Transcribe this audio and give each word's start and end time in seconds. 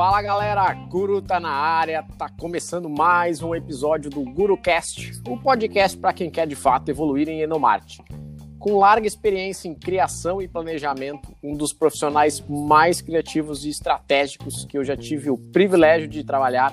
Fala 0.00 0.22
galera, 0.22 0.72
Guru 0.72 1.20
tá 1.20 1.38
na 1.38 1.50
área, 1.50 2.02
tá 2.16 2.26
começando 2.26 2.88
mais 2.88 3.42
um 3.42 3.54
episódio 3.54 4.08
do 4.08 4.24
GuruCast, 4.24 5.20
o 5.28 5.34
um 5.34 5.38
podcast 5.38 5.94
para 5.98 6.14
quem 6.14 6.30
quer 6.30 6.46
de 6.46 6.56
fato 6.56 6.88
evoluir 6.88 7.28
em 7.28 7.42
Enomarte. 7.42 8.02
Com 8.58 8.78
larga 8.78 9.06
experiência 9.06 9.68
em 9.68 9.74
criação 9.74 10.40
e 10.40 10.48
planejamento, 10.48 11.36
um 11.44 11.54
dos 11.54 11.74
profissionais 11.74 12.42
mais 12.48 13.02
criativos 13.02 13.66
e 13.66 13.68
estratégicos 13.68 14.64
que 14.64 14.78
eu 14.78 14.82
já 14.82 14.96
tive 14.96 15.28
o 15.28 15.36
privilégio 15.36 16.08
de 16.08 16.24
trabalhar, 16.24 16.72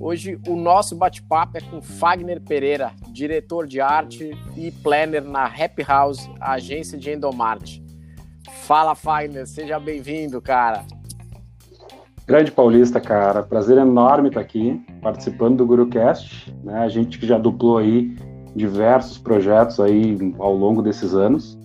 hoje 0.00 0.40
o 0.48 0.56
nosso 0.56 0.96
bate-papo 0.96 1.58
é 1.58 1.60
com 1.60 1.82
Fagner 1.82 2.40
Pereira, 2.40 2.94
diretor 3.08 3.66
de 3.66 3.78
arte 3.82 4.30
e 4.56 4.70
planner 4.70 5.22
na 5.22 5.44
Happy 5.44 5.82
House, 5.82 6.30
agência 6.40 6.96
de 6.96 7.10
Endomarte. 7.10 7.84
Fala 8.62 8.94
Fagner, 8.94 9.46
seja 9.46 9.78
bem-vindo, 9.78 10.40
cara. 10.40 10.86
Grande 12.26 12.50
Paulista, 12.50 13.00
cara, 13.00 13.42
prazer 13.42 13.76
enorme 13.76 14.28
estar 14.28 14.40
aqui 14.40 14.80
participando 15.02 15.58
do 15.58 15.66
GuruCast, 15.66 16.54
né? 16.64 16.78
A 16.78 16.88
gente 16.88 17.18
que 17.18 17.26
já 17.26 17.36
duplou 17.36 17.76
aí 17.76 18.16
diversos 18.56 19.18
projetos 19.18 19.78
aí 19.78 20.16
ao 20.38 20.54
longo 20.54 20.80
desses 20.80 21.14
anos, 21.14 21.58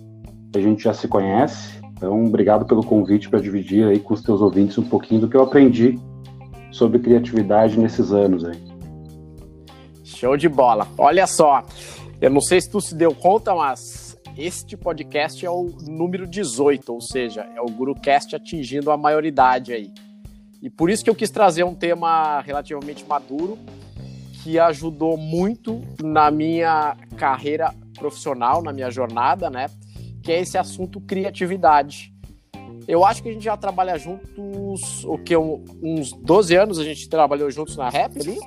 a 0.54 0.60
gente 0.60 0.84
já 0.84 0.92
se 0.92 1.08
conhece. 1.08 1.80
Então, 1.92 2.26
obrigado 2.26 2.66
pelo 2.66 2.84
convite 2.84 3.30
para 3.30 3.40
dividir 3.40 3.86
aí 3.86 3.98
com 3.98 4.12
os 4.12 4.22
teus 4.22 4.42
ouvintes 4.42 4.76
um 4.76 4.82
pouquinho 4.82 5.22
do 5.22 5.28
que 5.28 5.36
eu 5.36 5.42
aprendi 5.42 5.98
sobre 6.70 6.98
criatividade 6.98 7.78
nesses 7.78 8.12
anos 8.12 8.44
aí. 8.44 8.60
Show 10.04 10.36
de 10.36 10.48
bola. 10.48 10.86
Olha 10.98 11.26
só, 11.26 11.64
eu 12.20 12.28
não 12.28 12.40
sei 12.42 12.60
se 12.60 12.68
tu 12.68 12.82
se 12.82 12.94
deu 12.94 13.14
conta, 13.14 13.54
mas 13.54 14.18
este 14.36 14.76
podcast 14.76 15.44
é 15.44 15.50
o 15.50 15.70
número 15.88 16.26
18, 16.26 16.92
ou 16.92 17.00
seja, 17.00 17.48
é 17.56 17.62
o 17.62 17.66
GuruCast 17.66 18.36
atingindo 18.36 18.90
a 18.90 18.96
maioridade 18.98 19.72
aí. 19.72 19.90
E 20.62 20.68
por 20.68 20.90
isso 20.90 21.02
que 21.02 21.10
eu 21.10 21.14
quis 21.14 21.30
trazer 21.30 21.64
um 21.64 21.74
tema 21.74 22.40
relativamente 22.42 23.04
maduro, 23.06 23.58
que 24.42 24.58
ajudou 24.58 25.16
muito 25.16 25.80
na 26.02 26.30
minha 26.30 26.96
carreira 27.16 27.74
profissional, 27.98 28.62
na 28.62 28.72
minha 28.72 28.90
jornada, 28.90 29.48
né? 29.50 29.66
Que 30.22 30.32
é 30.32 30.40
esse 30.40 30.58
assunto 30.58 31.00
criatividade. 31.00 32.12
Eu 32.86 33.04
acho 33.04 33.22
que 33.22 33.28
a 33.28 33.32
gente 33.32 33.44
já 33.44 33.56
trabalha 33.56 33.96
juntos, 33.98 35.04
o 35.04 35.16
que 35.18 35.36
uns 35.36 36.12
12 36.12 36.56
anos 36.56 36.78
a 36.78 36.84
gente 36.84 37.08
trabalhou 37.08 37.50
juntos 37.50 37.76
na 37.76 37.88
Rap 37.88 38.18
ali? 38.20 38.38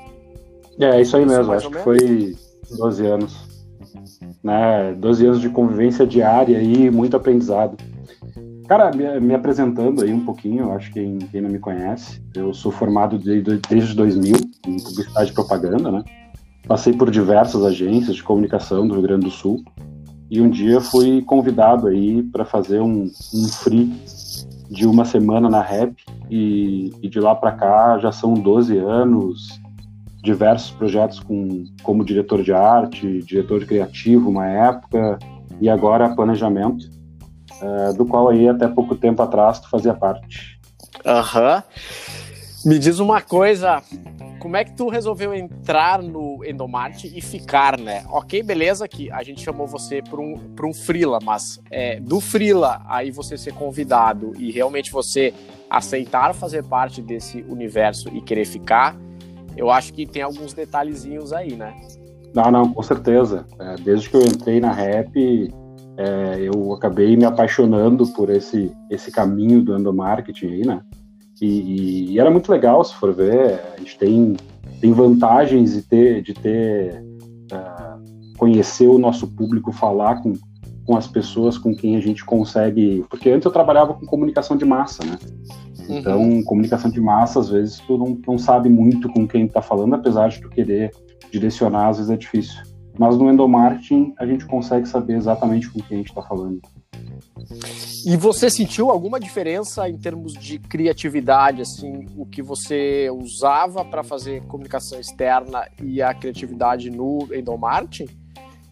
É, 0.79 1.01
isso 1.01 1.15
aí 1.15 1.25
mesmo, 1.25 1.53
acho 1.53 1.69
que 1.69 1.77
foi 1.79 2.35
12 2.77 3.05
anos. 3.05 3.53
Né? 4.43 4.93
12 4.97 5.25
anos 5.25 5.41
de 5.41 5.49
convivência 5.49 6.05
diária 6.05 6.61
e 6.61 6.89
muito 6.89 7.15
aprendizado. 7.15 7.77
Cara, 8.67 8.91
me, 8.91 9.19
me, 9.19 9.33
apresentando 9.33 10.03
aí 10.03 10.13
um 10.13 10.23
pouquinho, 10.23 10.71
acho 10.71 10.87
que 10.91 11.01
quem, 11.01 11.17
quem, 11.17 11.41
não 11.41 11.49
me 11.49 11.59
conhece, 11.59 12.21
eu 12.33 12.53
sou 12.53 12.71
formado 12.71 13.17
desde, 13.17 13.57
desde 13.57 13.93
2000 13.93 14.35
em 14.67 14.77
publicidade 14.77 15.31
e 15.31 15.33
propaganda, 15.33 15.91
né? 15.91 16.03
Passei 16.65 16.93
por 16.93 17.11
diversas 17.11 17.63
agências 17.65 18.15
de 18.15 18.23
comunicação 18.23 18.87
do 18.87 18.93
Rio 18.93 19.03
Grande 19.03 19.25
do 19.25 19.31
Sul 19.31 19.61
e 20.31 20.39
um 20.39 20.49
dia 20.49 20.79
fui 20.79 21.21
convidado 21.21 21.87
aí 21.87 22.23
para 22.23 22.45
fazer 22.45 22.79
um, 22.79 23.03
um 23.33 23.47
free 23.49 23.93
de 24.69 24.87
uma 24.87 25.03
semana 25.03 25.49
na 25.49 25.61
Rap 25.61 25.93
e, 26.29 26.91
e 27.01 27.09
de 27.09 27.19
lá 27.19 27.35
para 27.35 27.51
cá 27.51 27.97
já 27.99 28.13
são 28.13 28.33
12 28.33 28.77
anos, 28.77 29.61
diversos 30.23 30.71
projetos 30.71 31.19
com, 31.19 31.65
como 31.83 32.05
diretor 32.05 32.41
de 32.41 32.53
arte, 32.53 33.19
diretor 33.23 33.65
criativo 33.65 34.29
uma 34.29 34.47
época 34.47 35.19
e 35.59 35.69
agora 35.69 36.15
planejamento 36.15 37.02
uh, 37.63 37.93
do 37.93 38.05
qual 38.05 38.29
aí 38.29 38.47
até 38.47 38.67
pouco 38.67 38.95
tempo 38.95 39.21
atrás 39.21 39.59
tu 39.59 39.69
fazia 39.69 39.93
parte. 39.93 40.59
Aham. 41.05 41.55
Uhum. 41.55 41.63
Me 42.65 42.79
diz 42.79 42.99
uma 42.99 43.21
coisa, 43.21 43.81
como 44.39 44.55
é 44.55 44.63
que 44.63 44.71
tu 44.71 44.87
resolveu 44.87 45.33
entrar 45.33 46.01
no 46.01 46.43
Endomarte 46.45 47.11
e 47.13 47.19
ficar, 47.19 47.77
né? 47.77 48.05
Ok, 48.09 48.41
beleza 48.41 48.87
que 48.87 49.11
a 49.11 49.21
gente 49.21 49.41
chamou 49.41 49.67
você 49.67 50.01
para 50.01 50.21
um, 50.21 50.37
pra 50.55 50.65
um 50.65 50.73
freela, 50.73 51.19
mas 51.21 51.59
é, 51.69 51.99
do 51.99 52.21
freela 52.21 52.81
aí 52.87 53.11
você 53.11 53.37
ser 53.37 53.53
convidado 53.53 54.31
e 54.37 54.49
realmente 54.49 54.93
você 54.93 55.33
aceitar 55.69 56.33
fazer 56.33 56.63
parte 56.63 57.01
desse 57.01 57.41
universo 57.49 58.07
e 58.09 58.21
querer 58.21 58.45
ficar, 58.45 58.95
eu 59.57 59.69
acho 59.69 59.91
que 59.91 60.05
tem 60.05 60.21
alguns 60.21 60.53
detalhezinhos 60.53 61.33
aí, 61.33 61.55
né? 61.55 61.73
Não, 62.33 62.49
não, 62.49 62.73
com 62.73 62.81
certeza. 62.81 63.45
É, 63.59 63.75
desde 63.75 64.09
que 64.09 64.15
eu 64.15 64.21
entrei 64.21 64.59
na 64.59 64.71
rap, 64.71 65.53
é, 65.97 66.39
eu 66.41 66.73
acabei 66.73 67.15
me 67.15 67.25
apaixonando 67.25 68.07
por 68.07 68.29
esse, 68.29 68.71
esse 68.89 69.11
caminho 69.11 69.61
do 69.61 69.77
endomarketing 69.77 70.47
aí, 70.47 70.65
né? 70.65 70.81
E, 71.41 72.13
e, 72.13 72.19
era 72.19 72.31
muito 72.31 72.51
legal, 72.51 72.83
se 72.83 72.95
for 72.95 73.13
ver, 73.13 73.59
a 73.75 73.77
gente 73.77 73.97
tem, 73.97 74.35
tem 74.79 74.93
vantagens 74.93 75.73
de 75.73 75.81
ter, 75.81 76.21
de 76.21 76.33
ter 76.33 77.03
uh, 77.51 78.37
conhecer 78.37 78.87
o 78.87 78.97
nosso 78.97 79.27
público, 79.27 79.71
falar 79.71 80.21
com, 80.21 80.33
com 80.85 80.95
as 80.95 81.07
pessoas 81.07 81.57
com 81.57 81.75
quem 81.75 81.97
a 81.97 81.99
gente 81.99 82.23
consegue. 82.23 83.03
Porque 83.09 83.29
antes 83.29 83.45
eu 83.45 83.51
trabalhava 83.51 83.93
com 83.93 84.05
comunicação 84.05 84.55
de 84.55 84.63
massa, 84.63 85.03
né? 85.03 85.17
Uhum. 85.89 85.97
Então, 85.97 86.21
uhum. 86.21 86.43
comunicação 86.43 86.89
de 86.89 87.01
massa, 87.01 87.39
às 87.39 87.49
vezes, 87.49 87.79
tu 87.79 87.97
não, 87.97 88.17
não 88.25 88.37
sabe 88.37 88.69
muito 88.69 89.09
com 89.09 89.27
quem 89.27 89.45
está 89.45 89.61
falando, 89.61 89.95
apesar 89.95 90.29
de 90.29 90.41
tu 90.41 90.49
querer 90.49 90.91
direcionar, 91.29 91.89
às 91.89 91.97
vezes 91.97 92.11
é 92.11 92.17
difícil. 92.17 92.72
Mas 92.97 93.17
no 93.17 93.31
endomarketing 93.31 94.13
a 94.17 94.25
gente 94.25 94.45
consegue 94.45 94.87
saber 94.87 95.15
exatamente 95.15 95.69
com 95.69 95.79
quem 95.79 95.95
a 95.95 95.99
gente 95.99 96.09
está 96.09 96.21
falando. 96.21 96.61
E 98.05 98.15
você 98.17 98.49
sentiu 98.49 98.89
alguma 98.89 99.19
diferença 99.19 99.87
em 99.89 99.97
termos 99.97 100.33
de 100.33 100.59
criatividade, 100.59 101.61
assim, 101.61 102.05
o 102.17 102.25
que 102.25 102.41
você 102.41 103.09
usava 103.09 103.83
para 103.83 104.03
fazer 104.03 104.43
comunicação 104.43 104.99
externa 104.99 105.67
e 105.81 106.01
a 106.01 106.13
criatividade 106.13 106.89
no 106.89 107.27
endomarketing? 107.33 108.07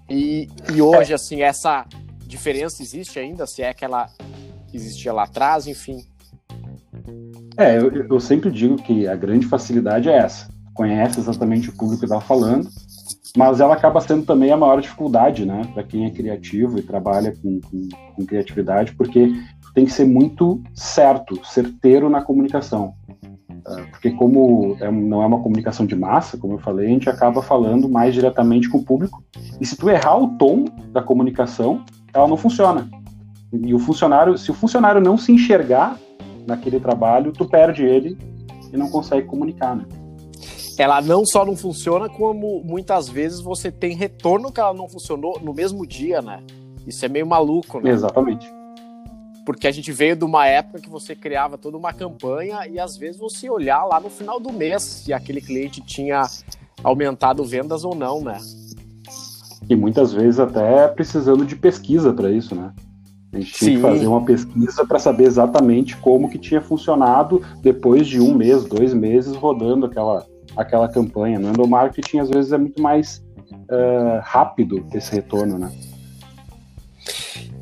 E, 0.10 0.50
e 0.74 0.82
hoje, 0.82 1.14
assim, 1.14 1.42
essa 1.42 1.86
diferença 2.26 2.82
existe 2.82 3.18
ainda? 3.18 3.48
Se 3.48 3.62
é 3.62 3.74
que 3.74 3.86
ela 3.86 4.10
existia 4.74 5.14
lá 5.14 5.24
atrás, 5.24 5.68
enfim? 5.68 6.04
É, 7.58 7.78
eu, 7.78 7.92
eu 7.92 8.20
sempre 8.20 8.52
digo 8.52 8.76
que 8.76 9.08
a 9.08 9.16
grande 9.16 9.48
facilidade 9.48 10.10
é 10.10 10.18
essa. 10.18 10.50
Conhece 10.74 11.20
exatamente 11.20 11.70
o 11.70 11.74
público 11.74 12.00
que 12.00 12.06
está 12.06 12.20
falando, 12.20 12.70
mas 13.36 13.60
ela 13.60 13.74
acaba 13.74 14.02
sendo 14.02 14.26
também 14.26 14.52
a 14.52 14.58
maior 14.58 14.82
dificuldade, 14.82 15.46
né, 15.46 15.62
para 15.74 15.84
quem 15.84 16.06
é 16.06 16.10
criativo 16.10 16.78
e 16.78 16.82
trabalha 16.82 17.34
com, 17.42 17.60
com, 17.62 17.90
com, 18.16 18.26
criatividade, 18.26 18.94
porque 18.94 19.32
tem 19.74 19.86
que 19.86 19.92
ser 19.92 20.06
muito 20.06 20.62
certo, 20.74 21.40
certeiro 21.46 22.10
na 22.10 22.22
comunicação. 22.22 22.94
Ah, 23.66 23.86
porque 23.92 24.12
como 24.12 24.76
é, 24.80 24.92
não 24.92 25.22
é 25.22 25.26
uma 25.26 25.42
comunicação 25.42 25.86
de 25.86 25.96
massa, 25.96 26.38
como 26.38 26.56
eu 26.56 26.60
falei, 26.60 26.88
a 26.88 26.90
gente 26.90 27.10
acaba 27.10 27.42
falando 27.42 27.88
mais 27.88 28.14
diretamente 28.14 28.70
com 28.70 28.80
o 28.80 28.84
público. 28.84 29.24
E 29.60 29.66
se 29.66 29.78
tu 29.78 29.90
errar 29.90 30.18
o 30.18 30.30
tom 30.38 30.66
da 30.92 31.02
comunicação, 31.02 31.84
ela 32.14 32.28
não 32.28 32.38
funciona. 32.38 32.90
E 33.54 33.74
o 33.74 33.80
funcionário, 33.80 34.38
se 34.38 34.50
o 34.50 34.54
funcionário 34.54 35.02
não 35.02 35.18
se 35.18 35.32
enxergar 35.32 35.98
naquele 36.48 36.80
trabalho, 36.80 37.32
tu 37.32 37.46
perde 37.46 37.84
ele 37.84 38.18
e 38.74 38.78
não 38.78 38.90
consegue 38.90 39.28
comunicar, 39.28 39.76
né? 39.76 39.86
Ela 40.78 41.02
não 41.02 41.26
só 41.26 41.46
não 41.46 41.56
funciona, 41.56 42.10
como 42.10 42.64
muitas 42.64 43.10
vezes 43.10 43.40
você 43.40 43.72
tem 43.72 43.96
retorno 43.96 44.52
que 44.52 44.60
ela 44.60 44.74
não 44.74 44.88
funcionou 44.88 45.40
no 45.42 45.54
mesmo 45.54 45.86
dia, 45.86 46.22
né? 46.22 46.44
Isso 46.86 47.06
é 47.06 47.10
meio 47.10 47.28
maluco, 47.28 47.80
né? 47.80 47.92
Exatamente. 47.92 48.48
Porque 49.46 49.68
a 49.68 49.72
gente 49.72 49.92
veio 49.92 50.16
de 50.16 50.24
uma 50.24 50.48
época 50.48 50.80
que 50.80 50.90
você 50.90 51.16
criava 51.16 51.58
toda 51.58 51.78
uma 51.78 51.94
campanha 51.94 52.68
e 52.68 52.80
às 52.80 52.96
vezes 52.96 53.20
você 53.20 53.50
olhar 53.50 53.84
lá 53.86 54.00
no 54.00 54.10
final 54.10 54.40
do 54.40 54.52
mês 54.52 54.84
se 54.84 55.14
aquele 55.14 55.42
cliente 55.42 55.82
tinha 55.82 56.24
aumentado 56.84 57.44
vendas 57.44 57.84
ou 57.84 57.96
não, 57.96 58.22
né? 58.22 58.38
E 59.70 59.76
muitas 59.76 60.14
vezes 60.14 60.40
até 60.40 60.88
precisando 60.88 61.46
de 61.46 61.56
pesquisa 61.56 62.14
para 62.14 62.32
isso, 62.32 62.56
né? 62.56 62.74
A 63.34 63.40
gente 63.40 63.54
tinha 63.54 63.72
Sim. 63.72 63.76
que 63.78 63.82
fazer 63.82 64.08
uma 64.08 64.26
pesquisa 64.26 64.86
para 64.86 65.00
saber 65.00 65.24
exatamente 65.24 65.96
como 65.98 66.30
que 66.30 66.38
tinha 66.38 66.62
funcionado 66.62 67.42
depois 67.62 68.06
de 68.06 68.20
um 68.20 68.36
mês, 68.36 68.66
dois 68.66 68.94
meses 68.94 69.36
rodando 69.36 69.86
aquela, 69.86 70.26
aquela 70.56 70.88
campanha. 70.88 71.40
No 71.40 71.50
endomarketing, 71.50 72.20
às 72.20 72.30
vezes, 72.30 72.52
é 72.52 72.58
muito 72.58 72.82
mais 72.82 73.24
uh, 73.52 74.20
rápido 74.22 74.86
esse 74.94 75.12
retorno, 75.14 75.58
né? 75.58 75.72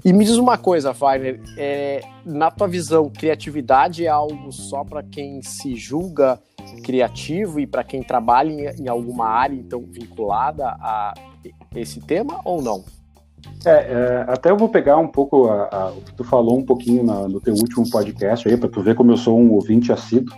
E 0.03 0.13
me 0.13 0.23
diz 0.23 0.37
uma 0.37 0.57
coisa, 0.57 0.93
Wagner, 0.93 1.41
é, 1.57 2.01
na 2.25 2.49
tua 2.49 2.67
visão, 2.67 3.09
criatividade 3.09 4.05
é 4.05 4.07
algo 4.07 4.51
só 4.51 4.83
para 4.83 5.03
quem 5.03 5.41
se 5.41 5.75
julga 5.75 6.39
criativo 6.83 7.59
e 7.59 7.67
para 7.67 7.83
quem 7.83 8.01
trabalha 8.01 8.49
em, 8.49 8.83
em, 8.83 8.87
alguma 8.87 9.27
área, 9.27 9.55
então, 9.55 9.81
vinculada 9.81 10.67
a 10.79 11.13
esse 11.75 11.99
tema 11.99 12.39
ou 12.45 12.61
não? 12.61 12.83
É, 13.65 13.71
é, 13.71 14.25
até 14.27 14.51
eu 14.51 14.57
vou 14.57 14.69
pegar 14.69 14.97
um 14.97 15.07
pouco 15.07 15.47
a, 15.47 15.67
a, 15.69 15.91
o 15.91 16.01
que 16.01 16.13
tu 16.13 16.23
falou 16.23 16.57
um 16.57 16.65
pouquinho 16.65 17.03
na, 17.03 17.27
no 17.27 17.41
teu 17.41 17.53
último 17.53 17.89
podcast 17.89 18.47
aí, 18.47 18.55
para 18.55 18.69
tu 18.69 18.81
ver 18.81 18.95
como 18.95 19.11
eu 19.11 19.17
sou 19.17 19.37
um 19.37 19.51
ouvinte 19.51 19.91
assíduo. 19.91 20.33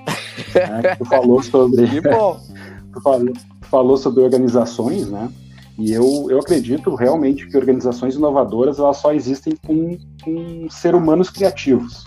Né, 0.56 0.96
tu 0.98 1.06
falou 1.06 1.42
sobre. 1.44 1.86
tu, 2.02 3.02
falou, 3.02 3.34
tu 3.34 3.68
falou 3.68 3.98
sobre 3.98 4.24
organizações, 4.24 5.10
né? 5.10 5.30
E 5.78 5.92
eu, 5.92 6.28
eu 6.30 6.40
acredito 6.40 6.94
realmente 6.96 7.48
que 7.48 7.58
organizações 7.58 8.16
inovadoras 8.16 8.80
elas 8.80 8.98
só 8.98 9.14
existem 9.14 9.56
com, 9.66 9.98
com 10.24 10.68
ser 10.70 10.96
humanos 10.96 11.30
criativos. 11.30 12.06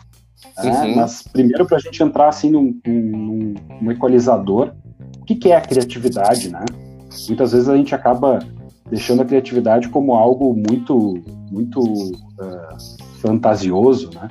Né? 0.62 0.70
Uhum. 0.70 0.96
Mas 0.96 1.22
primeiro, 1.22 1.64
para 1.66 1.78
a 1.78 1.80
gente 1.80 2.02
entrar 2.02 2.28
assim 2.28 2.50
num, 2.50 2.78
num, 2.86 3.54
num 3.80 3.90
equalizador, 3.90 4.72
o 5.20 5.24
que, 5.24 5.34
que 5.34 5.50
é 5.50 5.56
a 5.56 5.60
criatividade, 5.60 6.50
né? 6.50 6.64
Muitas 7.26 7.52
vezes 7.52 7.68
a 7.68 7.76
gente 7.76 7.94
acaba 7.94 8.40
deixando 8.94 9.22
a 9.22 9.24
criatividade 9.24 9.88
como 9.88 10.14
algo 10.14 10.54
muito, 10.54 11.20
muito 11.50 11.80
uh, 11.80 12.76
fantasioso, 13.20 14.10
né? 14.14 14.30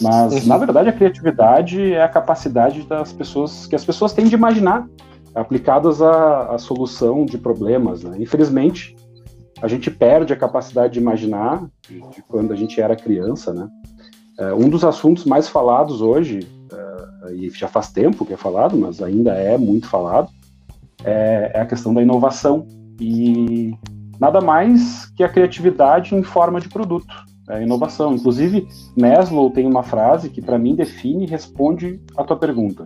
Mas 0.00 0.32
uhum. 0.32 0.46
na 0.46 0.56
verdade 0.56 0.88
a 0.88 0.92
criatividade 0.92 1.92
é 1.92 2.02
a 2.02 2.08
capacidade 2.08 2.82
das 2.84 3.12
pessoas 3.12 3.66
que 3.66 3.74
as 3.74 3.84
pessoas 3.84 4.12
têm 4.14 4.26
de 4.26 4.34
imaginar 4.34 4.88
aplicadas 5.34 6.00
à, 6.00 6.54
à 6.54 6.58
solução 6.58 7.26
de 7.26 7.36
problemas. 7.36 8.02
Né? 8.02 8.16
Infelizmente 8.20 8.96
a 9.60 9.68
gente 9.68 9.90
perde 9.90 10.32
a 10.32 10.36
capacidade 10.36 10.94
de 10.94 11.00
imaginar 11.00 11.66
de, 11.86 12.00
de 12.00 12.22
quando 12.22 12.52
a 12.52 12.56
gente 12.56 12.80
era 12.80 12.96
criança, 12.96 13.52
né? 13.52 13.68
Uh, 14.40 14.54
um 14.54 14.68
dos 14.68 14.84
assuntos 14.84 15.24
mais 15.24 15.48
falados 15.48 16.00
hoje 16.00 16.48
uh, 16.72 17.34
e 17.34 17.50
já 17.50 17.66
faz 17.66 17.90
tempo 17.90 18.24
que 18.24 18.32
é 18.32 18.36
falado, 18.36 18.76
mas 18.76 19.02
ainda 19.02 19.32
é 19.32 19.58
muito 19.58 19.88
falado, 19.88 20.30
é, 21.04 21.50
é 21.54 21.60
a 21.60 21.66
questão 21.66 21.92
da 21.92 22.00
inovação 22.00 22.64
e 23.00 23.76
nada 24.20 24.40
mais 24.40 25.06
que 25.16 25.22
a 25.22 25.28
criatividade 25.28 26.14
em 26.14 26.22
forma 26.22 26.60
de 26.60 26.68
produto, 26.68 27.14
é 27.48 27.62
inovação. 27.62 28.14
Inclusive, 28.14 28.68
Maslow 28.96 29.50
tem 29.50 29.66
uma 29.66 29.82
frase 29.82 30.28
que 30.28 30.42
para 30.42 30.58
mim 30.58 30.74
define 30.74 31.24
e 31.24 31.28
responde 31.28 32.00
a 32.16 32.24
tua 32.24 32.36
pergunta, 32.36 32.84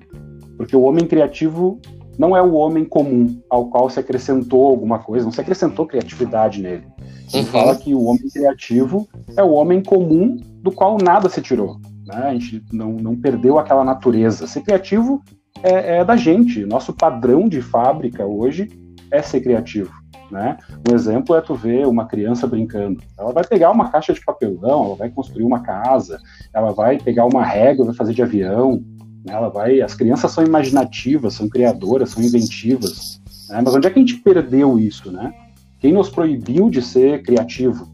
porque 0.57 0.77
o 0.77 0.83
homem 0.83 1.07
criativo 1.07 1.81
não 2.19 2.37
é 2.37 2.43
o 2.43 2.53
homem 2.53 2.85
comum 2.85 3.41
ao 3.49 3.67
qual 3.67 3.89
se 3.89 3.99
acrescentou 3.99 4.67
alguma 4.67 4.99
coisa, 4.99 5.25
não 5.25 5.33
se 5.33 5.41
acrescentou 5.41 5.87
criatividade 5.87 6.61
nele. 6.61 6.87
Ele 7.33 7.45
uhum. 7.45 7.51
fala 7.51 7.77
que 7.77 7.95
o 7.95 8.05
homem 8.05 8.29
criativo 8.29 9.09
é 9.37 9.43
o 9.43 9.53
homem 9.53 9.83
comum 9.83 10.37
do 10.63 10.71
qual 10.71 10.99
nada 11.03 11.29
se 11.29 11.41
tirou. 11.41 11.79
Né? 12.07 12.17
A 12.17 12.33
gente 12.33 12.63
não, 12.73 12.93
não 12.93 13.17
perdeu 13.17 13.59
aquela 13.59 13.83
natureza. 13.83 14.47
Ser 14.47 14.61
criativo 14.61 15.23
é, 15.63 15.99
é 15.99 16.05
da 16.05 16.17
gente. 16.17 16.67
Nosso 16.67 16.93
padrão 16.93 17.49
de 17.49 17.63
fábrica 17.63 18.27
hoje 18.27 18.69
é 19.11 19.23
ser 19.23 19.41
criativo. 19.41 20.02
Né? 20.33 20.57
Um 20.89 20.95
exemplo 20.95 21.37
é 21.37 21.43
tu 21.43 21.55
ver 21.55 21.87
uma 21.87 22.07
criança 22.07 22.47
brincando. 22.47 23.03
Ela 23.19 23.35
vai 23.35 23.45
pegar 23.45 23.71
uma 23.71 23.91
caixa 23.91 24.15
de 24.15 24.25
papelão, 24.25 24.87
ela 24.87 24.97
vai 24.97 25.11
construir 25.11 25.45
uma 25.45 25.61
casa, 25.61 26.19
ela 26.55 26.73
vai 26.73 26.97
pegar 26.97 27.27
uma 27.27 27.45
régua, 27.45 27.85
vai 27.85 27.95
fazer 27.95 28.15
de 28.15 28.23
avião. 28.23 28.83
Né? 29.27 29.35
Ela 29.35 29.51
vai. 29.51 29.83
As 29.83 29.95
crianças 29.95 30.31
são 30.31 30.43
imaginativas, 30.43 31.35
são 31.35 31.51
criadoras, 31.51 32.11
são 32.11 32.23
inventivas. 32.23 33.21
Né? 33.51 33.61
Mas 33.63 33.75
onde 33.75 33.87
é 33.87 33.91
que 33.91 33.99
a 33.99 34.01
gente 34.03 34.17
perdeu 34.17 34.79
isso, 34.79 35.13
né? 35.13 35.35
Quem 35.79 35.93
nos 35.93 36.09
proibiu 36.09 36.71
de 36.71 36.81
ser 36.81 37.23
criativo? 37.23 37.93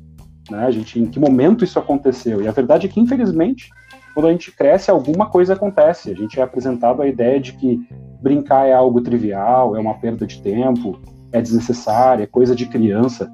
Né? 0.48 0.64
A 0.64 0.70
gente, 0.70 1.00
em 1.00 1.06
que 1.06 1.18
momento 1.18 1.64
isso 1.64 1.76
aconteceu? 1.76 2.40
E 2.40 2.46
a 2.46 2.52
verdade 2.52 2.86
é 2.86 2.88
que, 2.88 3.00
infelizmente, 3.00 3.68
quando 4.14 4.28
a 4.28 4.30
gente 4.30 4.52
cresce, 4.52 4.92
alguma 4.92 5.26
coisa 5.26 5.54
acontece. 5.54 6.12
A 6.12 6.14
gente 6.14 6.38
é 6.38 6.42
apresentado 6.44 7.02
a 7.02 7.08
ideia 7.08 7.40
de 7.40 7.54
que 7.54 7.84
brincar 8.22 8.68
é 8.68 8.72
algo 8.72 9.00
trivial, 9.00 9.74
é 9.74 9.80
uma 9.80 9.94
perda 9.94 10.24
de 10.24 10.40
tempo, 10.40 11.00
é 11.32 11.40
desnecessária, 11.40 12.24
é 12.24 12.26
coisa 12.26 12.54
de 12.54 12.66
criança. 12.66 13.30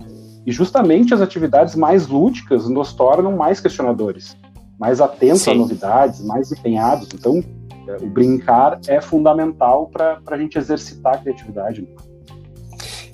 E 0.46 0.52
justamente 0.52 1.14
as 1.14 1.20
atividades 1.20 1.74
mais 1.74 2.06
lúdicas 2.06 2.68
nos 2.68 2.92
tornam 2.92 3.36
mais 3.36 3.60
questionadores, 3.60 4.36
mais 4.78 5.00
atentos 5.00 5.42
Sim. 5.42 5.52
a 5.52 5.54
novidades, 5.54 6.24
mais 6.24 6.52
empenhados. 6.52 7.08
Então, 7.14 7.42
é, 7.88 7.96
o 7.96 8.06
brincar 8.06 8.78
é 8.86 9.00
fundamental 9.00 9.88
para 9.88 10.20
a 10.26 10.36
gente 10.36 10.58
exercitar 10.58 11.14
a 11.14 11.18
criatividade. 11.18 11.86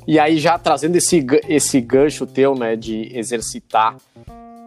E 0.06 0.18
aí, 0.18 0.38
já 0.38 0.58
trazendo 0.58 0.96
esse, 0.96 1.24
esse 1.48 1.80
gancho 1.80 2.26
teu, 2.26 2.54
né, 2.54 2.74
de 2.74 3.16
exercitar 3.16 3.96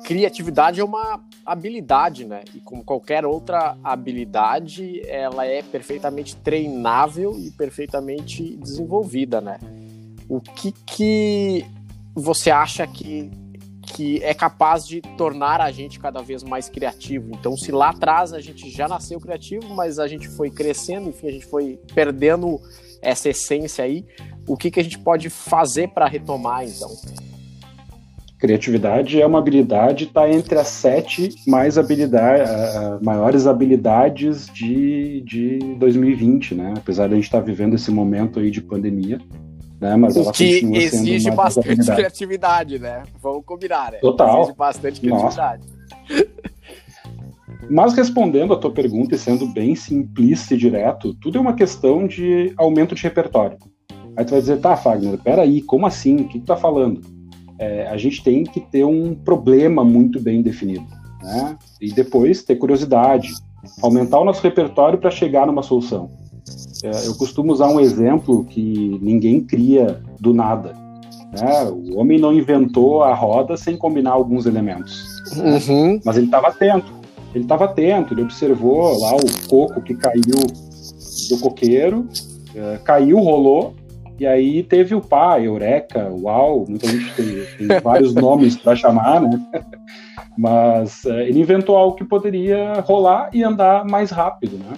criatividade 0.04 0.82
é 0.82 0.84
uma 0.84 1.20
habilidade, 1.46 2.26
né? 2.26 2.44
E 2.54 2.60
como 2.60 2.84
qualquer 2.84 3.26
outra 3.26 3.76
habilidade, 3.84 5.02
ela 5.08 5.46
é 5.46 5.64
perfeitamente 5.64 6.36
treinável 6.36 7.36
e 7.40 7.50
perfeitamente 7.50 8.56
desenvolvida, 8.58 9.42
né? 9.42 9.58
O 10.34 10.42
que 10.42 10.72
que 10.72 11.64
você 12.16 12.50
acha 12.50 12.88
que 12.88 13.30
que 13.96 14.24
é 14.24 14.34
capaz 14.34 14.88
de 14.88 15.02
tornar 15.02 15.62
a 15.62 15.70
gente 15.70 16.00
cada 16.00 16.22
vez 16.22 16.42
mais 16.42 16.68
criativo. 16.68 17.30
Então, 17.38 17.56
se 17.56 17.72
lá 17.72 17.90
atrás 17.90 18.34
a 18.34 18.40
gente 18.40 18.68
já 18.72 18.88
nasceu 18.88 19.20
criativo, 19.20 19.70
mas 19.76 20.00
a 20.00 20.08
gente 20.08 20.28
foi 20.30 20.50
crescendo, 20.50 21.10
enfim, 21.10 21.28
a 21.28 21.32
gente 21.32 21.46
foi 21.46 21.80
perdendo 21.94 22.60
essa 23.02 23.30
essência 23.30 23.84
aí, 23.84 24.04
o 24.48 24.58
que, 24.58 24.72
que 24.72 24.80
a 24.80 24.84
gente 24.84 24.98
pode 24.98 25.30
fazer 25.30 25.90
para 25.90 26.08
retomar, 26.08 26.66
então? 26.66 26.90
Criatividade 28.40 29.22
é 29.22 29.26
uma 29.28 29.38
habilidade, 29.38 30.06
está 30.06 30.30
entre 30.30 30.58
as 30.58 30.70
sete 30.70 31.30
mais 31.46 31.78
habilidade, 31.78 32.50
uh, 32.50 33.04
maiores 33.04 33.46
habilidades 33.46 34.48
de, 34.48 35.22
de 35.22 35.60
2020, 35.78 36.56
né? 36.56 36.74
Apesar 36.78 37.08
de 37.08 37.14
a 37.14 37.16
gente 37.16 37.26
estar 37.26 37.40
tá 37.40 37.46
vivendo 37.46 37.76
esse 37.76 37.92
momento 37.92 38.40
aí 38.40 38.50
de 38.50 38.62
pandemia, 38.62 39.20
né? 39.84 39.96
Mas 39.96 40.18
o 40.18 40.32
que 40.32 40.66
exige 40.76 41.30
bastante 41.32 41.86
criatividade, 41.86 42.80
né? 42.80 43.04
Vamos 43.22 43.44
combinar, 43.46 43.92
né? 43.92 44.00
Total. 44.00 44.42
Exige 44.42 44.58
bastante 44.58 45.02
criatividade. 45.02 45.64
Mas 47.70 47.94
respondendo 47.94 48.54
a 48.54 48.58
tua 48.58 48.72
pergunta 48.72 49.16
e 49.16 49.18
sendo 49.18 49.48
bem 49.48 49.76
simplista 49.76 50.54
e 50.54 50.58
direto, 50.58 51.14
tudo 51.16 51.38
é 51.38 51.42
uma 51.42 51.54
questão 51.54 52.08
de 52.08 52.54
aumento 52.58 52.94
de 52.96 53.04
repertório. 53.04 53.58
Aí 54.18 54.26
tu 54.26 54.32
vai 54.32 54.42
dizer, 54.42 54.60
tá, 54.60 54.76
Fagner, 54.76 55.18
peraí, 55.18 55.62
como 55.62 55.86
assim? 55.86 56.18
O 56.18 56.28
que 56.28 56.40
tu 56.40 56.46
tá 56.46 56.58
falando? 56.58 57.02
é, 57.60 57.88
a 57.88 57.98
gente 57.98 58.24
tem 58.24 58.44
que 58.44 58.60
ter 58.60 58.84
um 58.84 59.16
problema 59.16 59.84
muito 59.84 60.20
bem 60.20 60.42
definido, 60.42 60.86
né? 61.22 61.58
E 61.80 61.92
depois 61.92 62.44
ter 62.44 62.56
curiosidade, 62.56 63.30
aumentar 63.82 64.20
o 64.20 64.26
nosso 64.26 64.42
repertório 64.42 65.00
para 65.00 65.12
chegar 65.12 65.48
numa 65.48 65.64
solução. 65.64 66.12
É, 66.84 67.08
eu 67.08 67.16
costumo 67.16 67.52
usar 67.52 67.68
um 67.68 67.80
exemplo 67.80 68.44
que 68.46 69.00
ninguém 69.02 69.42
cria 69.42 70.02
do 70.20 70.34
nada. 70.34 70.74
Né? 71.32 71.64
O 71.66 71.98
homem 72.00 72.20
não 72.20 72.34
inventou 72.34 73.04
a 73.04 73.14
roda 73.14 73.58
sem 73.58 73.76
combinar 73.78 74.12
alguns 74.12 74.46
elementos. 74.46 75.22
Né? 75.36 75.60
Uhum. 75.68 76.00
Mas 76.04 76.18
ele 76.18 76.28
estava 76.28 76.48
atento. 76.50 76.94
Ele 77.34 77.46
estava 77.46 77.66
atento, 77.66 78.14
ele 78.14 78.22
observou 78.22 79.00
lá 79.00 79.16
o 79.16 79.48
coco 79.50 79.82
que 79.82 79.96
caiu 79.96 80.46
do 81.30 81.40
coqueiro, 81.40 82.08
é, 82.56 82.78
caiu, 82.84 83.18
rolou, 83.18 83.74
e 84.20 84.28
aí 84.28 84.62
teve 84.62 84.94
o 84.94 85.02
pá, 85.02 85.42
Eureka, 85.42 86.12
Uau, 86.12 86.66
muita 86.70 86.88
gente 86.88 87.12
tem, 87.16 87.68
tem 87.68 87.80
vários 87.82 88.14
nomes 88.14 88.56
para 88.56 88.76
chamar, 88.76 89.22
né? 89.22 89.44
Mas 90.38 91.06
é, 91.06 91.28
ele 91.28 91.42
inventou 91.42 91.76
algo 91.76 91.96
que 91.96 92.06
poderia 92.06 92.74
rolar 92.82 93.30
e 93.34 93.44
andar 93.44 93.84
mais 93.84 94.12
rápido, 94.12 94.58
né? 94.58 94.78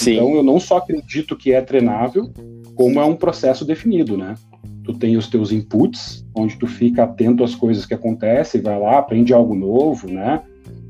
Sim. 0.00 0.14
Então 0.14 0.34
eu 0.34 0.42
não 0.42 0.58
só 0.58 0.78
acredito 0.78 1.36
que 1.36 1.52
é 1.52 1.60
treinável, 1.60 2.30
como 2.74 2.98
é 2.98 3.04
um 3.04 3.14
processo 3.14 3.66
definido, 3.66 4.16
né? 4.16 4.34
Tu 4.82 4.94
tem 4.94 5.14
os 5.16 5.28
teus 5.28 5.52
inputs, 5.52 6.24
onde 6.34 6.56
tu 6.56 6.66
fica 6.66 7.04
atento 7.04 7.44
às 7.44 7.54
coisas 7.54 7.84
que 7.84 7.92
acontecem, 7.92 8.62
vai 8.62 8.80
lá, 8.80 8.98
aprende 8.98 9.34
algo 9.34 9.54
novo, 9.54 10.10
né? 10.10 10.40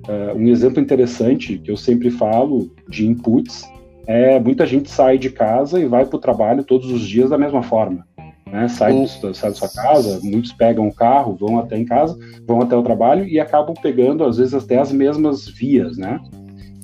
Uh, 0.08 0.38
um 0.38 0.48
exemplo 0.48 0.80
interessante 0.80 1.58
que 1.58 1.70
eu 1.70 1.76
sempre 1.76 2.08
falo 2.08 2.70
de 2.88 3.04
inputs 3.04 3.64
é 4.06 4.38
muita 4.38 4.64
gente 4.64 4.88
sai 4.88 5.18
de 5.18 5.30
casa 5.30 5.80
e 5.80 5.86
vai 5.86 6.06
para 6.06 6.16
o 6.16 6.20
trabalho 6.20 6.64
todos 6.64 6.90
os 6.90 7.00
dias 7.00 7.30
da 7.30 7.38
mesma 7.38 7.62
forma. 7.64 8.06
Né? 8.46 8.68
Sai, 8.68 8.92
do, 8.92 9.34
sai 9.34 9.50
da 9.50 9.56
sua 9.56 9.68
casa, 9.68 10.20
muitos 10.22 10.52
pegam 10.52 10.86
o 10.88 10.94
carro, 10.94 11.36
vão 11.36 11.58
até 11.58 11.76
em 11.76 11.84
casa, 11.84 12.16
vão 12.46 12.60
até 12.60 12.76
o 12.76 12.82
trabalho 12.82 13.26
e 13.26 13.38
acabam 13.38 13.74
pegando, 13.80 14.24
às 14.24 14.38
vezes, 14.38 14.54
até 14.54 14.78
as 14.78 14.90
mesmas 14.90 15.46
vias, 15.48 15.96
né? 15.96 16.20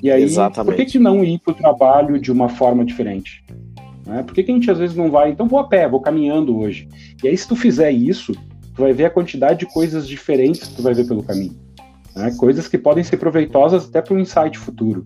E 0.06 0.10
aí, 0.12 0.22
Exatamente. 0.22 0.66
por 0.66 0.76
que, 0.76 0.92
que 0.92 0.98
não 1.00 1.24
ir 1.24 1.40
para 1.40 1.50
o 1.50 1.54
trabalho 1.54 2.20
de 2.20 2.30
uma 2.30 2.48
forma 2.48 2.84
diferente? 2.84 3.44
Né? 4.06 4.22
Por 4.22 4.32
que, 4.32 4.44
que 4.44 4.52
a 4.52 4.54
gente 4.54 4.70
às 4.70 4.78
vezes 4.78 4.96
não 4.96 5.10
vai? 5.10 5.32
Então 5.32 5.48
vou 5.48 5.58
a 5.58 5.66
pé, 5.66 5.88
vou 5.88 6.00
caminhando 6.00 6.56
hoje. 6.56 6.88
E 7.24 7.26
aí, 7.26 7.36
se 7.36 7.48
tu 7.48 7.56
fizer 7.56 7.90
isso, 7.90 8.32
tu 8.32 8.82
vai 8.82 8.92
ver 8.92 9.06
a 9.06 9.10
quantidade 9.10 9.58
de 9.58 9.66
coisas 9.66 10.06
diferentes 10.06 10.68
que 10.68 10.76
tu 10.76 10.82
vai 10.82 10.94
ver 10.94 11.08
pelo 11.08 11.24
caminho. 11.24 11.56
Né? 12.14 12.32
Coisas 12.38 12.68
que 12.68 12.78
podem 12.78 13.02
ser 13.02 13.16
proveitosas 13.16 13.88
até 13.88 14.00
para 14.00 14.14
um 14.14 14.20
insight 14.20 14.56
futuro. 14.56 15.04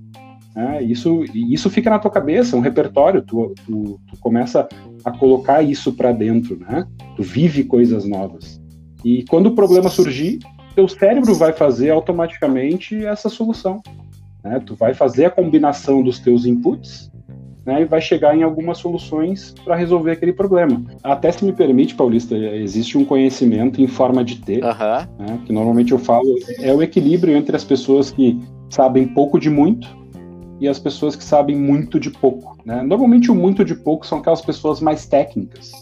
Né? 0.54 0.82
Isso, 0.82 1.24
isso 1.34 1.70
fica 1.70 1.88
na 1.88 1.98
tua 1.98 2.10
cabeça, 2.10 2.54
um 2.54 2.60
repertório, 2.60 3.22
tu, 3.22 3.54
tu, 3.64 3.98
tu 4.06 4.18
começa 4.20 4.68
a 5.02 5.10
colocar 5.12 5.62
isso 5.62 5.94
para 5.94 6.12
dentro, 6.12 6.58
né? 6.58 6.86
Tu 7.16 7.22
vive 7.22 7.64
coisas 7.64 8.04
novas. 8.04 8.60
E 9.02 9.24
quando 9.30 9.46
o 9.46 9.54
problema 9.54 9.88
surgir, 9.88 10.40
teu 10.74 10.86
cérebro 10.86 11.34
vai 11.34 11.54
fazer 11.54 11.88
automaticamente 11.88 13.02
essa 13.06 13.30
solução. 13.30 13.80
Né? 14.42 14.60
Tu 14.64 14.74
vai 14.74 14.94
fazer 14.94 15.26
a 15.26 15.30
combinação 15.30 16.02
dos 16.02 16.18
teus 16.18 16.44
inputs 16.44 17.10
né, 17.64 17.82
e 17.82 17.84
vai 17.84 18.00
chegar 18.00 18.36
em 18.36 18.42
algumas 18.42 18.78
soluções 18.78 19.54
para 19.64 19.76
resolver 19.76 20.12
aquele 20.12 20.32
problema. 20.32 20.82
Até 21.02 21.30
se 21.30 21.44
me 21.44 21.52
permite, 21.52 21.94
Paulista, 21.94 22.36
existe 22.36 22.96
um 22.96 23.04
conhecimento 23.04 23.80
em 23.80 23.86
forma 23.86 24.24
de 24.24 24.36
T, 24.36 24.60
né, 25.18 25.38
que 25.44 25.52
normalmente 25.52 25.92
eu 25.92 25.98
falo, 25.98 26.34
é 26.60 26.72
o 26.72 26.82
equilíbrio 26.82 27.36
entre 27.36 27.54
as 27.54 27.64
pessoas 27.64 28.10
que 28.10 28.40
sabem 28.68 29.06
pouco 29.06 29.38
de 29.38 29.50
muito 29.50 29.88
e 30.60 30.68
as 30.68 30.78
pessoas 30.78 31.16
que 31.16 31.24
sabem 31.24 31.56
muito 31.56 31.98
de 31.98 32.10
pouco. 32.10 32.56
Né? 32.64 32.82
Normalmente, 32.82 33.30
o 33.30 33.34
muito 33.34 33.64
de 33.64 33.74
pouco 33.74 34.06
são 34.06 34.18
aquelas 34.18 34.42
pessoas 34.42 34.80
mais 34.80 35.06
técnicas, 35.06 35.72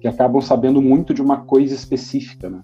que 0.00 0.06
acabam 0.06 0.40
sabendo 0.40 0.80
muito 0.80 1.12
de 1.12 1.20
uma 1.20 1.38
coisa 1.38 1.74
específica. 1.74 2.48
Né? 2.48 2.60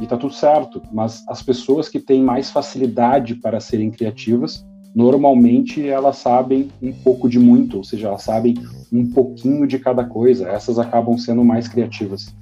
E 0.00 0.06
tá 0.06 0.16
tudo 0.16 0.32
certo, 0.32 0.80
mas 0.92 1.22
as 1.28 1.42
pessoas 1.42 1.88
que 1.88 1.98
têm 1.98 2.22
mais 2.22 2.50
facilidade 2.50 3.34
para 3.34 3.58
serem 3.58 3.90
criativas 3.90 4.64
normalmente 4.94 5.88
elas 5.88 6.18
sabem 6.18 6.68
um 6.80 6.92
pouco 6.92 7.28
de 7.28 7.38
muito, 7.38 7.78
ou 7.78 7.84
seja, 7.84 8.08
elas 8.08 8.22
sabem 8.22 8.54
um 8.92 9.10
pouquinho 9.10 9.66
de 9.66 9.78
cada 9.78 10.04
coisa. 10.04 10.48
Essas 10.48 10.78
acabam 10.78 11.16
sendo 11.16 11.44
mais 11.44 11.68
criativas. 11.68 12.34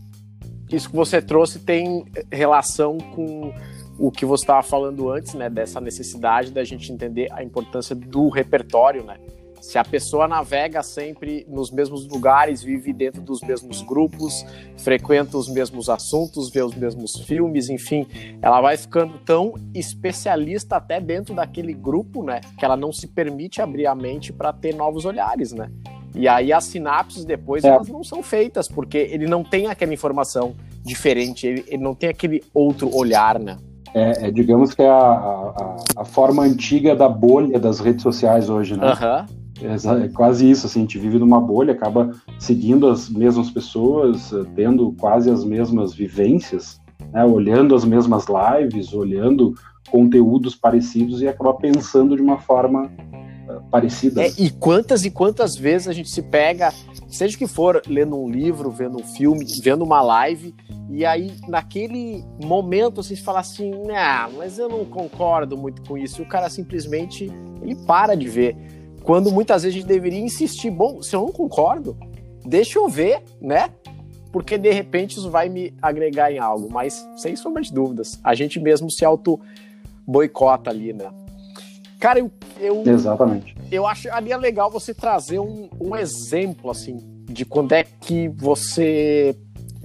Isso 0.70 0.90
que 0.90 0.96
você 0.96 1.20
trouxe 1.20 1.58
tem 1.58 2.04
relação 2.30 2.98
com 2.98 3.52
o 3.98 4.10
que 4.10 4.24
você 4.24 4.44
estava 4.44 4.62
falando 4.62 5.10
antes, 5.10 5.34
né, 5.34 5.50
dessa 5.50 5.80
necessidade 5.80 6.52
da 6.52 6.64
gente 6.64 6.92
entender 6.92 7.28
a 7.32 7.42
importância 7.42 7.94
do 7.94 8.28
repertório, 8.28 9.04
né? 9.04 9.16
Se 9.60 9.78
a 9.78 9.84
pessoa 9.84 10.26
navega 10.26 10.82
sempre 10.82 11.46
nos 11.48 11.70
mesmos 11.70 12.06
lugares, 12.06 12.62
vive 12.62 12.92
dentro 12.92 13.20
dos 13.20 13.40
mesmos 13.42 13.82
grupos, 13.82 14.44
frequenta 14.78 15.36
os 15.36 15.48
mesmos 15.48 15.90
assuntos, 15.90 16.50
vê 16.50 16.62
os 16.62 16.74
mesmos 16.74 17.16
filmes, 17.20 17.68
enfim, 17.68 18.06
ela 18.40 18.60
vai 18.60 18.76
ficando 18.76 19.18
tão 19.18 19.54
especialista 19.74 20.76
até 20.76 21.00
dentro 21.00 21.34
daquele 21.34 21.74
grupo, 21.74 22.22
né, 22.22 22.40
que 22.58 22.64
ela 22.64 22.76
não 22.76 22.92
se 22.92 23.06
permite 23.06 23.60
abrir 23.60 23.86
a 23.86 23.94
mente 23.94 24.32
para 24.32 24.52
ter 24.52 24.74
novos 24.74 25.04
olhares, 25.04 25.52
né? 25.52 25.70
E 26.14 26.26
aí 26.26 26.52
as 26.52 26.64
sinapses 26.64 27.24
depois 27.24 27.62
é. 27.62 27.68
elas 27.68 27.88
não 27.88 28.02
são 28.02 28.22
feitas 28.22 28.66
porque 28.66 28.98
ele 28.98 29.26
não 29.26 29.44
tem 29.44 29.68
aquela 29.68 29.94
informação 29.94 30.54
diferente, 30.82 31.46
ele, 31.46 31.64
ele 31.68 31.82
não 31.82 31.94
tem 31.94 32.08
aquele 32.08 32.42
outro 32.52 32.92
olhar, 32.94 33.38
né? 33.38 33.58
É, 33.94 34.28
é, 34.28 34.30
digamos 34.30 34.72
que 34.72 34.82
é 34.82 34.88
a, 34.88 34.94
a, 34.94 35.76
a, 35.96 36.04
forma 36.04 36.44
antiga 36.44 36.94
da 36.94 37.08
bolha 37.08 37.58
das 37.58 37.80
redes 37.80 38.02
sociais 38.02 38.48
hoje, 38.48 38.76
né? 38.76 38.92
Uhum. 38.92 39.39
É, 39.62 40.08
quase 40.08 40.50
isso, 40.50 40.66
assim, 40.66 40.80
a 40.80 40.82
gente 40.82 40.98
vive 40.98 41.18
numa 41.18 41.40
bolha, 41.40 41.72
acaba 41.72 42.10
seguindo 42.38 42.88
as 42.88 43.08
mesmas 43.08 43.50
pessoas, 43.50 44.32
eh, 44.32 44.44
tendo 44.56 44.92
quase 44.98 45.30
as 45.30 45.44
mesmas 45.44 45.92
vivências, 45.92 46.80
né? 47.12 47.24
olhando 47.24 47.74
as 47.74 47.84
mesmas 47.84 48.26
lives, 48.26 48.92
olhando 48.92 49.54
conteúdos 49.90 50.54
parecidos 50.54 51.20
e 51.20 51.28
acaba 51.28 51.54
pensando 51.54 52.16
de 52.16 52.22
uma 52.22 52.38
forma 52.38 52.84
uh, 52.86 53.70
parecida. 53.70 54.22
É, 54.22 54.32
e 54.38 54.50
quantas 54.50 55.04
e 55.04 55.10
quantas 55.10 55.56
vezes 55.56 55.88
a 55.88 55.92
gente 55.92 56.08
se 56.08 56.22
pega, 56.22 56.72
seja 57.08 57.36
que 57.36 57.46
for 57.46 57.82
lendo 57.86 58.16
um 58.16 58.30
livro, 58.30 58.70
vendo 58.70 58.98
um 58.98 59.04
filme, 59.04 59.44
vendo 59.62 59.82
uma 59.82 60.00
live, 60.00 60.54
e 60.88 61.04
aí 61.04 61.32
naquele 61.48 62.24
momento 62.42 63.00
assim, 63.00 63.16
você 63.16 63.22
fala 63.22 63.40
assim, 63.40 63.70
nah, 63.86 64.28
mas 64.36 64.58
eu 64.58 64.68
não 64.68 64.84
concordo 64.84 65.56
muito 65.56 65.82
com 65.82 65.98
isso, 65.98 66.22
e 66.22 66.24
o 66.24 66.28
cara 66.28 66.48
simplesmente 66.48 67.30
ele 67.62 67.74
para 67.86 68.14
de 68.14 68.28
ver 68.28 68.79
quando 69.02 69.30
muitas 69.30 69.62
vezes 69.62 69.76
a 69.76 69.80
gente 69.80 69.88
deveria 69.88 70.20
insistir, 70.20 70.70
bom, 70.70 71.02
se 71.02 71.14
eu 71.14 71.20
não 71.20 71.32
concordo, 71.32 71.96
deixa 72.44 72.78
eu 72.78 72.88
ver, 72.88 73.22
né? 73.40 73.70
Porque 74.32 74.56
de 74.56 74.70
repente 74.70 75.18
isso 75.18 75.30
vai 75.30 75.48
me 75.48 75.74
agregar 75.82 76.32
em 76.32 76.38
algo, 76.38 76.68
mas 76.70 77.06
sem 77.16 77.34
sombra 77.34 77.62
de 77.62 77.72
dúvidas, 77.72 78.20
a 78.22 78.34
gente 78.34 78.60
mesmo 78.60 78.90
se 78.90 79.04
auto 79.04 79.40
boicota 80.06 80.70
ali, 80.70 80.92
né? 80.92 81.10
Cara, 81.98 82.18
eu, 82.18 82.30
eu 82.58 82.82
exatamente. 82.86 83.54
Eu 83.70 83.86
acharia 83.86 84.36
legal 84.36 84.70
você 84.70 84.94
trazer 84.94 85.38
um, 85.38 85.68
um 85.78 85.94
exemplo 85.94 86.70
assim 86.70 86.98
de 87.26 87.44
quando 87.44 87.72
é 87.72 87.84
que 87.84 88.28
você 88.28 89.36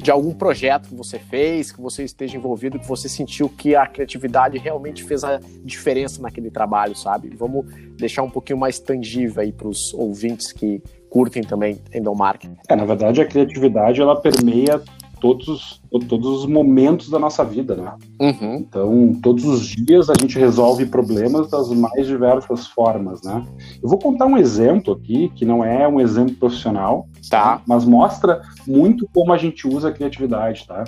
de 0.06 0.12
algum 0.12 0.36
projeto 0.36 0.90
que 0.90 0.94
você 0.94 1.18
fez, 1.18 1.72
que 1.72 1.82
você 1.82 2.04
esteja 2.04 2.38
envolvido, 2.38 2.78
que 2.78 2.88
você 2.88 3.10
sentiu 3.10 3.50
que 3.50 3.76
a 3.76 3.88
criatividade 3.88 4.56
realmente 4.60 5.04
fez 5.04 5.24
a 5.24 5.40
diferença 5.64 6.22
naquele 6.22 6.52
trabalho, 6.52 6.96
sabe? 6.96 7.36
Vamos 7.36 7.66
deixar 7.98 8.22
um 8.22 8.30
pouquinho 8.30 8.60
mais 8.60 8.80
tangível 8.80 9.42
aí 9.42 9.52
para 9.52 9.68
os 9.68 9.92
ouvintes 9.96 10.52
que 10.52 10.80
curtem 11.10 11.42
também 11.42 11.82
endomarketing. 11.92 12.56
É, 12.70 12.76
na 12.76 12.86
verdade, 12.86 13.20
a 13.20 13.26
criatividade 13.26 14.00
ela 14.00 14.16
permeia 14.16 14.80
todos, 15.20 15.82
todos 16.08 16.28
os 16.28 16.46
momentos 16.46 17.10
da 17.10 17.18
nossa 17.18 17.44
vida, 17.44 17.76
né? 17.76 17.94
Uhum. 18.20 18.56
Então, 18.56 19.20
todos 19.22 19.46
os 19.46 19.62
dias 19.68 20.10
a 20.10 20.14
gente 20.20 20.38
resolve 20.38 20.86
problemas 20.86 21.50
das 21.50 21.70
mais 21.70 22.06
diversas 22.06 22.68
formas, 22.68 23.22
né? 23.24 23.46
Eu 23.82 23.90
vou 23.90 23.98
contar 23.98 24.26
um 24.26 24.38
exemplo 24.38 24.94
aqui, 24.94 25.32
que 25.36 25.46
não 25.46 25.64
é 25.64 25.88
um 25.88 26.00
exemplo 26.00 26.36
profissional, 26.36 27.08
tá? 27.30 27.62
Mas 27.68 27.86
mostra 27.86 28.42
muito 28.68 29.08
como 29.14 29.34
a 29.34 29.38
gente 29.38 29.68
usa 29.68 29.90
a 29.90 29.92
criatividade, 29.92 30.66
tá? 30.68 30.84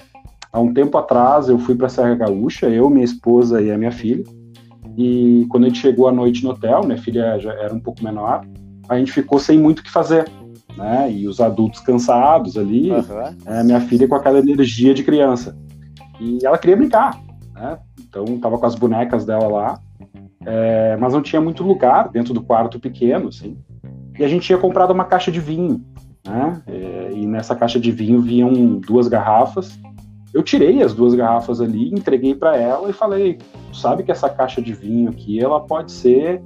Há 0.52 0.60
um 0.60 0.74
tempo 0.74 0.98
atrás, 0.98 1.50
eu 1.50 1.60
fui 1.60 1.76
para 1.76 1.90
Serra 1.90 2.16
Gaúcha, 2.16 2.68
eu, 2.68 2.90
minha 2.90 3.06
esposa 3.06 3.62
e 3.62 3.72
a 3.72 3.78
minha 3.78 3.92
filha, 3.92 4.24
e 4.98 5.46
quando 5.50 5.66
a 5.66 5.68
gente 5.68 5.80
chegou 5.80 6.08
à 6.08 6.12
noite 6.12 6.44
no 6.44 6.50
hotel, 6.50 6.82
minha 6.84 6.98
filha 6.98 7.38
já 7.38 7.54
era 7.54 7.74
um 7.74 7.80
pouco 7.80 8.04
menor, 8.04 8.44
a 8.90 8.98
gente 8.98 9.12
ficou 9.12 9.38
sem 9.38 9.60
muito 9.60 9.80
o 9.80 9.84
que 9.84 9.92
fazer 9.92 10.30
né? 10.78 11.12
E 11.12 11.28
os 11.28 11.42
adultos 11.42 11.80
cansados 11.80 12.58
ali, 12.58 12.92
uhum. 12.92 13.36
é, 13.46 13.64
minha 13.64 13.82
filha 13.82 14.08
com 14.08 14.16
aquela 14.16 14.40
energia 14.40 14.94
de 14.94 15.04
criança. 15.04 15.58
E 16.20 16.46
ela 16.46 16.58
queria 16.58 16.78
brincar, 16.78 17.20
né? 17.54 17.80
Então 18.00 18.26
tava 18.40 18.58
com 18.58 18.66
as 18.66 18.76
bonecas 18.76 19.26
dela 19.26 19.48
lá, 19.48 19.80
é, 20.46 20.96
mas 20.98 21.14
não 21.14 21.22
tinha 21.22 21.42
muito 21.42 21.64
lugar 21.64 22.10
dentro 22.10 22.34
do 22.34 22.42
quarto 22.42 22.80
pequeno, 22.80 23.30
assim. 23.30 23.58
E 24.18 24.24
a 24.24 24.28
gente 24.28 24.44
tinha 24.44 24.58
comprado 24.58 24.92
uma 24.92 25.06
caixa 25.06 25.32
de 25.32 25.40
vinho, 25.40 25.84
né? 26.26 26.62
É, 26.68 27.12
e 27.14 27.26
nessa 27.26 27.56
caixa 27.56 27.80
de 27.80 27.92
vinho 27.92 28.22
vinham 28.22 28.80
duas 28.80 29.08
garrafas. 29.08 29.80
Eu 30.34 30.44
tirei 30.44 30.84
as 30.84 30.94
duas 30.94 31.16
garrafas 31.16 31.60
ali, 31.60 31.90
entreguei 31.90 32.36
para 32.36 32.56
ela 32.56 32.90
e 32.90 32.94
falei: 32.94 33.40
sabe 33.74 34.04
que 34.04 34.12
essa 34.12 34.30
caixa 34.30 34.62
de 34.62 34.74
vinho 34.74 35.10
aqui, 35.10 35.40
ela 35.40 35.60
pode 35.60 35.92
ser 35.92 36.42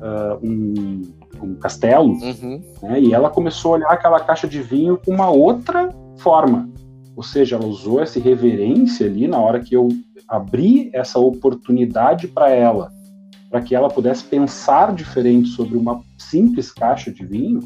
uh, 0.00 0.38
um 0.42 1.02
um 1.44 1.54
castelo, 1.56 2.12
uhum. 2.12 2.62
né? 2.82 3.00
e 3.00 3.12
ela 3.12 3.30
começou 3.30 3.72
a 3.72 3.74
olhar 3.76 3.90
aquela 3.90 4.20
caixa 4.20 4.48
de 4.48 4.60
vinho 4.60 4.98
com 5.04 5.12
uma 5.12 5.30
outra 5.30 5.88
forma. 6.18 6.68
Ou 7.16 7.22
seja, 7.22 7.56
ela 7.56 7.66
usou 7.66 8.00
essa 8.00 8.18
reverência 8.18 9.06
ali 9.06 9.28
na 9.28 9.38
hora 9.38 9.60
que 9.60 9.74
eu 9.74 9.88
abri 10.28 10.90
essa 10.92 11.18
oportunidade 11.18 12.26
para 12.26 12.50
ela, 12.50 12.90
para 13.50 13.60
que 13.60 13.74
ela 13.74 13.88
pudesse 13.88 14.24
pensar 14.24 14.92
diferente 14.92 15.48
sobre 15.50 15.76
uma 15.76 16.00
simples 16.18 16.72
caixa 16.72 17.12
de 17.12 17.24
vinho, 17.24 17.60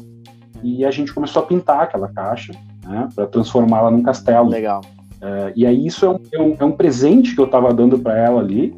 e 0.61 0.85
a 0.85 0.91
gente 0.91 1.13
começou 1.13 1.41
a 1.41 1.45
pintar 1.45 1.83
aquela 1.83 2.09
caixa, 2.09 2.53
né, 2.85 3.07
para 3.15 3.25
transformá-la 3.27 3.89
num 3.89 4.03
castelo. 4.03 4.49
Legal. 4.49 4.81
É, 5.21 5.53
e 5.55 5.65
aí 5.65 5.85
isso 5.85 6.05
é 6.05 6.09
um, 6.09 6.19
é 6.31 6.41
um, 6.41 6.55
é 6.59 6.65
um 6.65 6.71
presente 6.71 7.33
que 7.33 7.41
eu 7.41 7.45
estava 7.45 7.73
dando 7.73 7.97
para 7.99 8.17
ela 8.17 8.39
ali, 8.41 8.73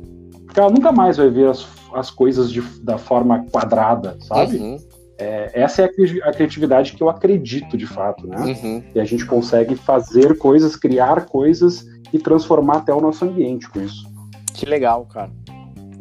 porque 0.45 0.59
ela 0.59 0.69
nunca 0.69 0.91
mais 0.91 1.17
vai 1.17 1.29
ver 1.29 1.49
as, 1.49 1.67
as 1.93 2.09
coisas 2.09 2.51
de, 2.51 2.61
da 2.83 2.97
forma 2.97 3.45
quadrada, 3.51 4.17
sabe? 4.21 4.57
Uhum. 4.57 4.77
É, 5.21 5.51
essa 5.53 5.83
é 5.83 5.85
a 6.23 6.33
criatividade 6.33 6.93
que 6.93 7.03
eu 7.03 7.07
acredito 7.07 7.77
de 7.77 7.85
fato, 7.85 8.25
né? 8.25 8.37
Uhum. 8.37 8.83
E 8.95 8.99
a 8.99 9.05
gente 9.05 9.23
consegue 9.23 9.75
fazer 9.75 10.35
coisas, 10.35 10.75
criar 10.75 11.27
coisas 11.27 11.85
e 12.11 12.17
transformar 12.17 12.77
até 12.77 12.91
o 12.91 12.99
nosso 12.99 13.23
ambiente 13.23 13.69
com 13.69 13.81
isso. 13.81 14.11
Que 14.51 14.65
legal, 14.65 15.05
cara. 15.05 15.29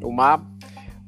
Uma, 0.03 0.43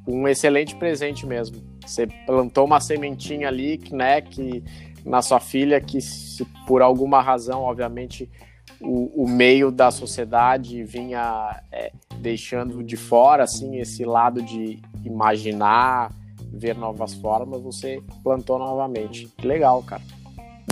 um 0.06 0.28
excelente 0.28 0.76
presente 0.76 1.26
mesmo. 1.26 1.56
Você 1.86 2.06
plantou 2.26 2.66
uma 2.66 2.80
sementinha 2.80 3.48
ali, 3.48 3.80
né, 3.90 4.20
que 4.20 4.62
na 5.06 5.22
sua 5.22 5.40
filha, 5.40 5.80
que 5.80 5.98
se 6.02 6.44
por 6.66 6.82
alguma 6.82 7.22
razão, 7.22 7.62
obviamente, 7.62 8.30
o, 8.78 9.24
o 9.24 9.26
meio 9.26 9.70
da 9.70 9.90
sociedade 9.90 10.84
vinha 10.84 11.62
é, 11.72 11.90
deixando 12.18 12.84
de 12.84 12.96
fora, 12.96 13.44
assim, 13.44 13.78
esse 13.78 14.04
lado 14.04 14.42
de 14.42 14.82
imaginar, 15.02 16.10
ver 16.52 16.76
novas 16.76 17.14
formas, 17.14 17.62
você 17.62 18.02
plantou 18.22 18.58
novamente. 18.58 19.26
Que 19.36 19.46
legal, 19.46 19.82
cara. 19.82 20.02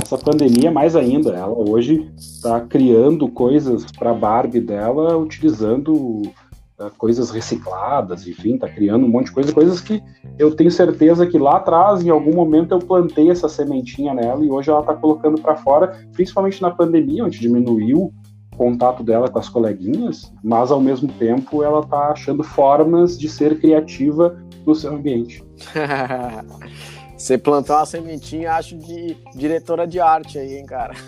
Essa 0.01 0.17
pandemia, 0.17 0.71
mais 0.71 0.95
ainda, 0.95 1.31
ela 1.31 1.53
hoje 1.53 2.11
está 2.17 2.61
criando 2.61 3.29
coisas 3.29 3.85
para 3.93 4.11
a 4.11 4.15
Barbie 4.15 4.61
dela, 4.61 5.17
utilizando 5.17 5.93
uh, 5.93 6.91
coisas 6.97 7.31
recicladas, 7.31 8.27
enfim, 8.27 8.55
está 8.55 8.69
criando 8.69 9.05
um 9.05 9.09
monte 9.09 9.27
de 9.27 9.33
coisa, 9.33 9.53
coisas 9.53 9.81
que 9.81 10.03
eu 10.39 10.55
tenho 10.55 10.71
certeza 10.71 11.27
que 11.27 11.39
lá 11.39 11.57
atrás, 11.57 12.05
em 12.05 12.11
algum 12.11 12.35
momento, 12.35 12.73
eu 12.73 12.79
plantei 12.79 13.31
essa 13.31 13.49
sementinha 13.49 14.15
nela 14.15 14.45
e 14.45 14.51
hoje 14.51 14.71
ela 14.71 14.81
está 14.81 14.95
colocando 14.95 15.41
para 15.41 15.57
fora, 15.57 15.97
principalmente 16.13 16.63
na 16.63 16.71
pandemia, 16.71 17.25
onde 17.25 17.41
diminuiu 17.41 18.13
contato 18.61 19.03
dela 19.03 19.27
com 19.27 19.39
as 19.39 19.49
coleguinhas, 19.49 20.31
mas 20.45 20.71
ao 20.71 20.79
mesmo 20.79 21.11
tempo 21.15 21.65
ela 21.65 21.81
está 21.81 22.11
achando 22.11 22.45
formas 22.45 23.19
de 23.19 23.27
ser 23.27 23.59
criativa 23.59 24.39
no 24.67 24.75
seu 24.75 24.95
ambiente. 24.95 25.43
Você 27.17 27.39
plantou 27.39 27.77
uma 27.77 27.87
sementinha, 27.87 28.53
acho, 28.53 28.77
de 28.77 29.17
diretora 29.35 29.87
de 29.87 29.99
arte 29.99 30.39
aí, 30.39 30.59
hein, 30.59 30.67
cara? 30.67 30.93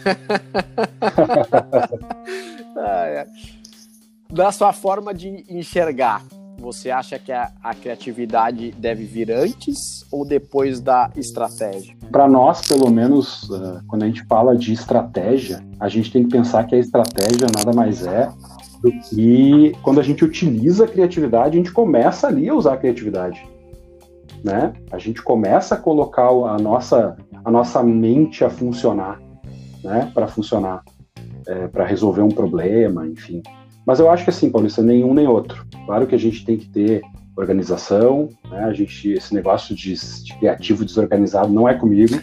da 4.32 4.50
sua 4.50 4.72
forma 4.72 5.12
de 5.12 5.44
enxergar, 5.50 6.22
você 6.58 6.90
acha 6.90 7.18
que 7.18 7.32
a, 7.32 7.50
a, 7.62 7.74
criatividade 7.74 8.72
deve 8.72 9.04
vir 9.04 9.30
antes 9.30 10.04
ou 10.10 10.24
depois 10.24 10.80
da 10.80 11.10
estratégia? 11.16 11.96
Para 12.10 12.28
nós, 12.28 12.66
pelo 12.66 12.90
menos, 12.90 13.48
uh, 13.50 13.82
quando 13.88 14.04
a 14.04 14.06
gente 14.06 14.24
fala 14.26 14.56
de 14.56 14.72
estratégia, 14.72 15.64
a 15.80 15.88
gente 15.88 16.12
tem 16.12 16.22
que 16.24 16.30
pensar 16.30 16.64
que 16.64 16.74
a 16.74 16.78
estratégia 16.78 17.46
nada 17.56 17.72
mais 17.72 18.06
é 18.06 18.30
do 18.80 18.92
que 19.08 19.72
quando 19.82 20.00
a 20.00 20.02
gente 20.02 20.24
utiliza 20.24 20.84
a 20.84 20.88
criatividade, 20.88 21.56
a 21.56 21.58
gente 21.58 21.72
começa 21.72 22.26
ali 22.26 22.48
a 22.48 22.54
usar 22.54 22.74
a 22.74 22.76
criatividade 22.76 23.42
né? 24.42 24.72
A 24.90 24.98
gente 24.98 25.22
começa 25.22 25.74
a 25.74 25.78
colocar 25.78 26.28
a 26.28 26.58
nossa, 26.58 27.16
a 27.44 27.50
nossa 27.50 27.82
mente 27.82 28.44
a 28.44 28.50
funcionar, 28.50 29.20
né? 29.82 30.10
Para 30.12 30.26
funcionar, 30.26 30.82
é, 31.46 31.68
para 31.68 31.84
resolver 31.84 32.22
um 32.22 32.28
problema, 32.28 33.06
enfim. 33.06 33.42
Mas 33.86 34.00
eu 34.00 34.10
acho 34.10 34.24
que 34.24 34.30
assim, 34.30 34.50
Paulista, 34.50 34.82
nenhum 34.82 35.12
nem 35.14 35.26
outro. 35.26 35.66
Claro 35.86 36.06
que 36.06 36.14
a 36.14 36.18
gente 36.18 36.44
tem 36.44 36.56
que 36.56 36.68
ter 36.68 37.02
organização, 37.36 38.28
Né? 38.50 38.64
A 38.64 38.72
gente, 38.72 39.12
esse 39.12 39.34
negócio 39.34 39.74
de, 39.74 39.94
de 39.94 40.34
criativo 40.38 40.84
desorganizado 40.84 41.52
não 41.52 41.68
é 41.68 41.74
comigo. 41.74 42.14
né? 42.14 42.22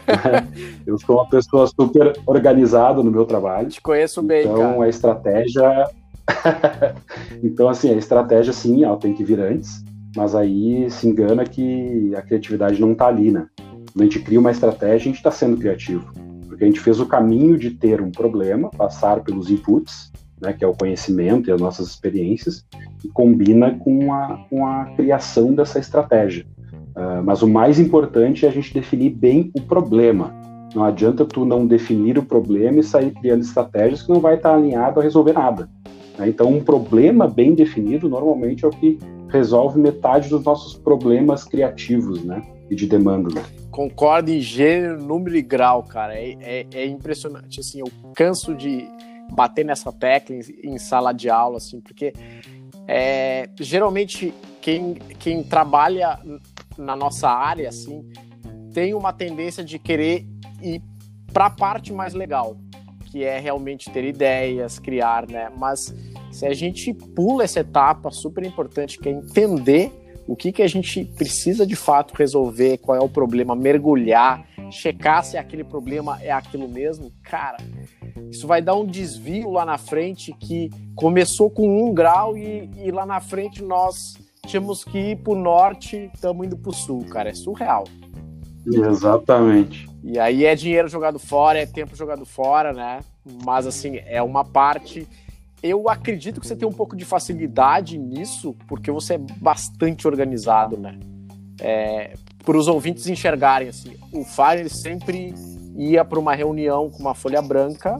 Eu 0.86 0.98
sou 0.98 1.16
uma 1.16 1.28
pessoa 1.28 1.66
super 1.66 2.12
organizada 2.26 3.02
no 3.02 3.10
meu 3.10 3.24
trabalho. 3.24 3.68
Te 3.68 3.80
conheço 3.80 4.22
bem, 4.22 4.42
então, 4.44 4.72
cara. 4.72 4.84
a 4.84 4.88
estratégia. 4.88 5.90
então, 7.42 7.68
assim, 7.68 7.90
a 7.90 7.96
estratégia, 7.96 8.52
sim, 8.52 8.84
ela 8.84 8.96
tem 8.96 9.14
que 9.14 9.24
vir 9.24 9.40
antes, 9.40 9.82
mas 10.14 10.34
aí 10.34 10.90
se 10.90 11.08
engana 11.08 11.44
que 11.44 12.14
a 12.14 12.22
criatividade 12.22 12.80
não 12.80 12.92
está 12.92 13.06
ali, 13.06 13.30
né? 13.30 13.46
Quando 13.92 14.02
a 14.02 14.04
gente 14.04 14.20
cria 14.20 14.38
uma 14.38 14.50
estratégia, 14.50 14.96
a 14.96 14.98
gente 14.98 15.16
está 15.16 15.30
sendo 15.30 15.56
criativo. 15.56 16.12
Porque 16.46 16.64
a 16.64 16.66
gente 16.66 16.80
fez 16.80 17.00
o 17.00 17.06
caminho 17.06 17.56
de 17.56 17.70
ter 17.70 18.00
um 18.00 18.10
problema, 18.10 18.70
passar 18.70 19.20
pelos 19.20 19.50
inputs, 19.50 20.12
né, 20.40 20.52
que 20.52 20.64
é 20.64 20.66
o 20.66 20.74
conhecimento 20.74 21.48
e 21.48 21.52
as 21.52 21.60
nossas 21.60 21.88
experiências, 21.88 22.64
e 23.04 23.08
combina 23.08 23.74
com 23.78 24.12
a, 24.12 24.46
com 24.48 24.66
a 24.66 24.86
criação 24.96 25.54
dessa 25.54 25.78
estratégia. 25.78 26.46
Uh, 26.96 27.22
mas 27.24 27.42
o 27.42 27.48
mais 27.48 27.78
importante 27.78 28.44
é 28.44 28.48
a 28.48 28.52
gente 28.52 28.74
definir 28.74 29.10
bem 29.10 29.50
o 29.54 29.62
problema. 29.62 30.34
Não 30.74 30.84
adianta 30.84 31.24
tu 31.24 31.44
não 31.44 31.66
definir 31.66 32.18
o 32.18 32.22
problema 32.22 32.80
e 32.80 32.82
sair 32.82 33.10
criando 33.12 33.42
estratégias 33.42 34.02
que 34.02 34.08
não 34.10 34.20
vai 34.20 34.36
estar 34.36 34.54
alinhado 34.54 35.00
a 35.00 35.02
resolver 35.02 35.32
nada. 35.32 35.68
Né? 36.18 36.28
Então, 36.28 36.48
um 36.48 36.62
problema 36.62 37.26
bem 37.26 37.54
definido 37.54 38.08
normalmente 38.08 38.64
é 38.64 38.68
o 38.68 38.70
que 38.70 38.98
resolve 39.28 39.80
metade 39.80 40.28
dos 40.28 40.44
nossos 40.44 40.76
problemas 40.76 41.44
criativos, 41.44 42.24
né? 42.24 42.42
E 42.68 42.74
de 42.74 42.86
demanda. 42.86 43.32
Né? 43.34 43.42
Concordo 43.70 44.30
em 44.30 44.40
gênero, 44.40 45.02
número 45.02 45.36
e 45.36 45.42
grau, 45.42 45.82
cara. 45.82 46.14
É, 46.14 46.36
é, 46.40 46.66
é 46.72 46.86
impressionante. 46.86 47.60
Assim, 47.60 47.80
eu 47.80 47.86
canso 48.14 48.54
de 48.54 48.86
bater 49.32 49.64
nessa 49.64 49.92
tecla 49.92 50.36
em, 50.36 50.74
em 50.74 50.78
sala 50.78 51.12
de 51.12 51.30
aula, 51.30 51.58
assim, 51.58 51.80
porque 51.80 52.12
é, 52.86 53.48
geralmente 53.58 54.34
quem, 54.60 54.94
quem 55.18 55.42
trabalha 55.42 56.18
na 56.76 56.96
nossa 56.96 57.28
área, 57.28 57.68
assim, 57.68 58.04
tem 58.72 58.94
uma 58.94 59.12
tendência 59.12 59.64
de 59.64 59.78
querer 59.78 60.26
ir 60.62 60.82
para 61.32 61.46
a 61.46 61.50
parte 61.50 61.92
mais 61.92 62.14
legal, 62.14 62.56
que 63.06 63.24
é 63.24 63.38
realmente 63.38 63.90
ter 63.90 64.04
ideias, 64.04 64.78
criar, 64.78 65.26
né? 65.28 65.50
Mas 65.56 65.94
se 66.30 66.46
a 66.46 66.54
gente 66.54 66.92
pula 66.92 67.44
essa 67.44 67.60
etapa 67.60 68.10
super 68.10 68.44
importante, 68.44 68.98
que 68.98 69.08
é 69.08 69.12
entender 69.12 69.92
o 70.26 70.36
que, 70.36 70.52
que 70.52 70.62
a 70.62 70.68
gente 70.68 71.04
precisa 71.04 71.66
de 71.66 71.74
fato 71.74 72.14
resolver, 72.14 72.78
qual 72.78 72.96
é 72.96 73.00
o 73.00 73.08
problema, 73.08 73.56
mergulhar, 73.56 74.46
checar 74.70 75.24
se 75.24 75.36
aquele 75.36 75.64
problema 75.64 76.20
é 76.22 76.30
aquilo 76.30 76.68
mesmo, 76.68 77.10
cara, 77.22 77.56
isso 78.30 78.46
vai 78.46 78.62
dar 78.62 78.74
um 78.76 78.86
desvio 78.86 79.50
lá 79.50 79.64
na 79.64 79.76
frente 79.76 80.32
que 80.32 80.70
começou 80.94 81.50
com 81.50 81.84
um 81.84 81.92
grau 81.92 82.36
e, 82.36 82.70
e 82.76 82.90
lá 82.90 83.04
na 83.04 83.20
frente 83.20 83.62
nós 83.62 84.16
tínhamos 84.46 84.84
que 84.84 84.98
ir 84.98 85.16
para 85.16 85.32
o 85.32 85.36
norte, 85.36 86.10
estamos 86.14 86.46
indo 86.46 86.56
para 86.56 86.70
o 86.70 86.74
sul, 86.74 87.04
cara, 87.06 87.30
é 87.30 87.34
surreal. 87.34 87.84
Exatamente. 88.66 89.88
E 90.02 90.18
aí 90.18 90.44
é 90.44 90.54
dinheiro 90.54 90.88
jogado 90.88 91.18
fora, 91.18 91.58
é 91.58 91.66
tempo 91.66 91.96
jogado 91.96 92.24
fora, 92.24 92.72
né? 92.72 93.00
Mas 93.44 93.66
assim, 93.66 94.00
é 94.06 94.22
uma 94.22 94.44
parte 94.44 95.06
eu 95.62 95.88
acredito 95.88 96.40
que 96.40 96.46
você 96.46 96.56
tem 96.56 96.66
um 96.66 96.72
pouco 96.72 96.96
de 96.96 97.04
facilidade 97.04 97.98
nisso, 97.98 98.56
porque 98.66 98.90
você 98.90 99.14
é 99.14 99.18
bastante 99.18 100.06
organizado, 100.08 100.76
né? 100.76 100.98
É, 101.60 102.14
para 102.42 102.56
os 102.56 102.66
ouvintes 102.66 103.06
enxergarem 103.06 103.68
assim, 103.68 103.94
o 104.12 104.24
Fire 104.24 104.68
sempre 104.70 105.34
ia 105.88 106.04
para 106.04 106.18
uma 106.18 106.34
reunião 106.34 106.90
com 106.90 106.98
uma 106.98 107.14
folha 107.14 107.40
branca, 107.40 107.98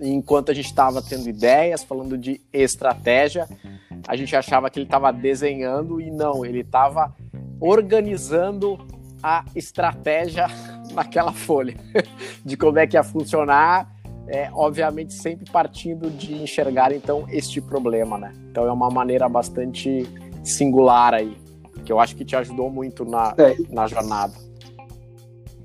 enquanto 0.00 0.50
a 0.50 0.54
gente 0.54 0.66
estava 0.66 1.00
tendo 1.00 1.28
ideias, 1.28 1.82
falando 1.82 2.18
de 2.18 2.40
estratégia, 2.52 3.48
a 4.06 4.16
gente 4.16 4.34
achava 4.36 4.68
que 4.68 4.78
ele 4.78 4.86
estava 4.86 5.12
desenhando 5.12 6.00
e 6.00 6.10
não, 6.10 6.44
ele 6.44 6.60
estava 6.60 7.14
organizando 7.60 8.78
a 9.22 9.44
estratégia 9.54 10.46
naquela 10.92 11.32
folha, 11.32 11.76
de 12.44 12.56
como 12.56 12.78
é 12.78 12.86
que 12.86 12.96
ia 12.96 13.02
funcionar 13.02 13.94
é, 14.26 14.48
obviamente 14.52 15.12
sempre 15.12 15.50
partindo 15.50 16.10
de 16.10 16.34
enxergar 16.34 16.92
então 16.92 17.26
este 17.28 17.60
problema, 17.60 18.18
né? 18.18 18.32
Então 18.50 18.66
é 18.66 18.72
uma 18.72 18.88
maneira 18.88 19.28
bastante 19.28 20.08
singular 20.42 21.14
aí, 21.14 21.36
que 21.84 21.92
eu 21.92 22.00
acho 22.00 22.16
que 22.16 22.24
te 22.24 22.34
ajudou 22.36 22.70
muito 22.70 23.04
na, 23.04 23.34
é, 23.36 23.56
na 23.68 23.86
jornada. 23.86 24.34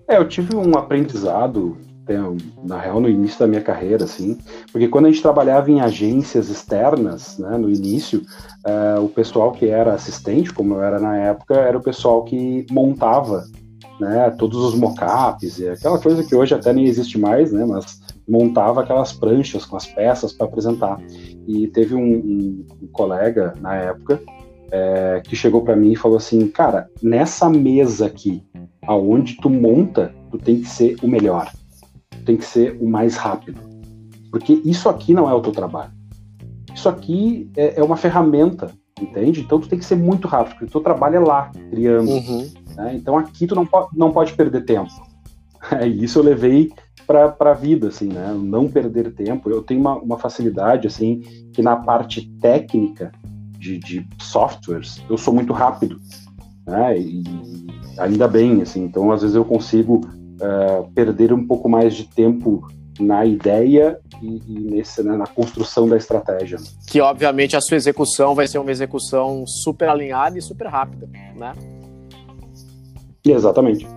É, 0.09 0.17
eu 0.17 0.27
tive 0.27 0.55
um 0.55 0.75
aprendizado, 0.75 1.77
né, 2.07 2.17
na 2.63 2.79
real, 2.79 2.99
no 2.99 3.07
início 3.07 3.39
da 3.39 3.45
minha 3.45 3.61
carreira, 3.61 4.05
assim, 4.05 4.39
porque 4.71 4.87
quando 4.87 5.05
a 5.05 5.11
gente 5.11 5.21
trabalhava 5.21 5.69
em 5.69 5.81
agências 5.81 6.49
externas, 6.49 7.37
né, 7.37 7.55
no 7.59 7.69
início, 7.69 8.23
uh, 8.65 9.03
o 9.03 9.09
pessoal 9.09 9.51
que 9.51 9.67
era 9.67 9.93
assistente, 9.93 10.51
como 10.51 10.73
eu 10.73 10.81
era 10.81 10.99
na 10.99 11.15
época, 11.15 11.53
era 11.53 11.77
o 11.77 11.83
pessoal 11.83 12.23
que 12.23 12.65
montava 12.71 13.43
né, 13.99 14.31
todos 14.31 14.57
os 14.57 14.73
mockups, 14.73 15.61
aquela 15.61 15.99
coisa 15.99 16.23
que 16.23 16.35
hoje 16.35 16.55
até 16.55 16.73
nem 16.73 16.85
existe 16.85 17.19
mais, 17.19 17.51
né, 17.51 17.63
mas 17.63 18.01
montava 18.27 18.81
aquelas 18.81 19.13
pranchas 19.13 19.63
com 19.63 19.77
as 19.77 19.85
peças 19.85 20.33
para 20.33 20.47
apresentar. 20.47 20.99
E 21.47 21.67
teve 21.67 21.93
um, 21.93 22.01
um, 22.01 22.65
um 22.81 22.87
colega 22.87 23.53
na 23.61 23.75
época 23.75 24.19
é, 24.71 25.21
que 25.23 25.35
chegou 25.35 25.61
para 25.61 25.75
mim 25.75 25.91
e 25.91 25.95
falou 25.95 26.17
assim, 26.17 26.47
cara, 26.47 26.89
nessa 27.01 27.47
mesa 27.47 28.07
aqui, 28.07 28.43
aonde 28.89 29.35
tu 29.35 29.51
monta, 29.51 30.11
tu 30.31 30.39
tem 30.39 30.61
que 30.61 30.67
ser 30.67 30.95
o 31.03 31.07
melhor, 31.07 31.51
tu 32.09 32.23
tem 32.25 32.35
que 32.35 32.43
ser 32.43 32.75
o 32.81 32.89
mais 32.89 33.15
rápido, 33.15 33.61
porque 34.31 34.53
isso 34.65 34.89
aqui 34.89 35.13
não 35.13 35.29
é 35.29 35.33
o 35.33 35.41
teu 35.41 35.51
trabalho. 35.51 35.91
Isso 36.73 36.89
aqui 36.89 37.51
é, 37.55 37.79
é 37.79 37.83
uma 37.83 37.95
ferramenta, 37.95 38.71
entende? 38.99 39.41
Então 39.41 39.59
tu 39.59 39.69
tem 39.69 39.77
que 39.77 39.85
ser 39.85 39.95
muito 39.95 40.27
rápido, 40.27 40.53
porque 40.53 40.65
o 40.65 40.71
teu 40.71 40.81
trabalho 40.81 41.17
é 41.17 41.19
lá, 41.19 41.51
criando. 41.69 42.09
Uhum. 42.09 42.51
Né? 42.75 42.95
Então 42.95 43.15
aqui 43.15 43.45
tu 43.45 43.53
não, 43.53 43.65
po 43.65 43.89
não 43.93 44.11
pode 44.11 44.33
perder 44.33 44.65
tempo. 44.65 44.89
Isso 45.85 46.17
eu 46.17 46.23
levei 46.23 46.71
para 47.05 47.35
a 47.39 47.53
vida, 47.53 47.89
assim, 47.89 48.07
né? 48.07 48.35
Não 48.39 48.67
perder 48.67 49.13
tempo. 49.13 49.51
Eu 49.51 49.61
tenho 49.61 49.81
uma, 49.81 49.95
uma 49.97 50.17
facilidade, 50.17 50.87
assim, 50.87 51.19
que 51.53 51.61
na 51.61 51.75
parte 51.75 52.27
técnica 52.39 53.11
de, 53.51 53.77
de 53.77 54.07
softwares 54.19 55.03
eu 55.07 55.17
sou 55.17 55.33
muito 55.33 55.53
rápido, 55.53 55.99
né? 56.65 56.97
E 56.97 57.23
ainda 57.97 58.27
bem, 58.27 58.61
assim. 58.61 58.83
Então, 58.83 59.11
às 59.11 59.21
vezes 59.21 59.35
eu 59.35 59.45
consigo 59.45 59.97
uh, 59.97 60.91
perder 60.93 61.33
um 61.33 61.45
pouco 61.45 61.67
mais 61.69 61.95
de 61.95 62.05
tempo 62.05 62.67
na 62.99 63.25
ideia 63.25 63.99
e, 64.21 64.41
e 64.47 64.59
nesse, 64.59 65.01
né, 65.01 65.15
na 65.15 65.25
construção 65.25 65.87
da 65.87 65.95
estratégia. 65.95 66.57
Que 66.87 66.99
obviamente 66.99 67.55
a 67.55 67.61
sua 67.61 67.77
execução 67.77 68.35
vai 68.35 68.47
ser 68.47 68.57
uma 68.57 68.71
execução 68.71 69.47
super 69.47 69.89
alinhada 69.89 70.37
e 70.37 70.41
super 70.41 70.67
rápida, 70.67 71.09
né? 71.35 71.53
Exatamente. 73.25 73.87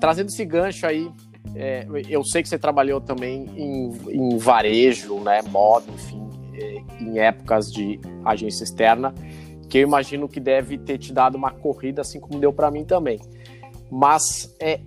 Trazendo 0.00 0.28
esse 0.28 0.44
gancho 0.44 0.86
aí, 0.86 1.10
é, 1.54 1.86
eu 2.08 2.24
sei 2.24 2.42
que 2.42 2.48
você 2.48 2.58
trabalhou 2.58 3.00
também 3.00 3.48
em, 3.56 3.92
em 4.08 4.38
varejo, 4.38 5.20
né, 5.20 5.40
moda, 5.50 5.86
enfim, 5.92 6.28
é, 6.54 6.82
em 7.00 7.18
épocas 7.18 7.72
de 7.72 8.00
agência 8.24 8.64
externa, 8.64 9.14
que 9.74 9.78
eu 9.78 9.82
imagino 9.82 10.28
que 10.28 10.38
deve 10.38 10.78
ter 10.78 10.98
te 10.98 11.12
dado 11.12 11.34
uma 11.34 11.50
corrida, 11.50 12.00
assim 12.00 12.20
como 12.20 12.38
deu 12.38 12.52
para 12.52 12.70
mim 12.70 12.84
também. 12.84 13.18
Mas 13.90 14.54
é, 14.60 14.78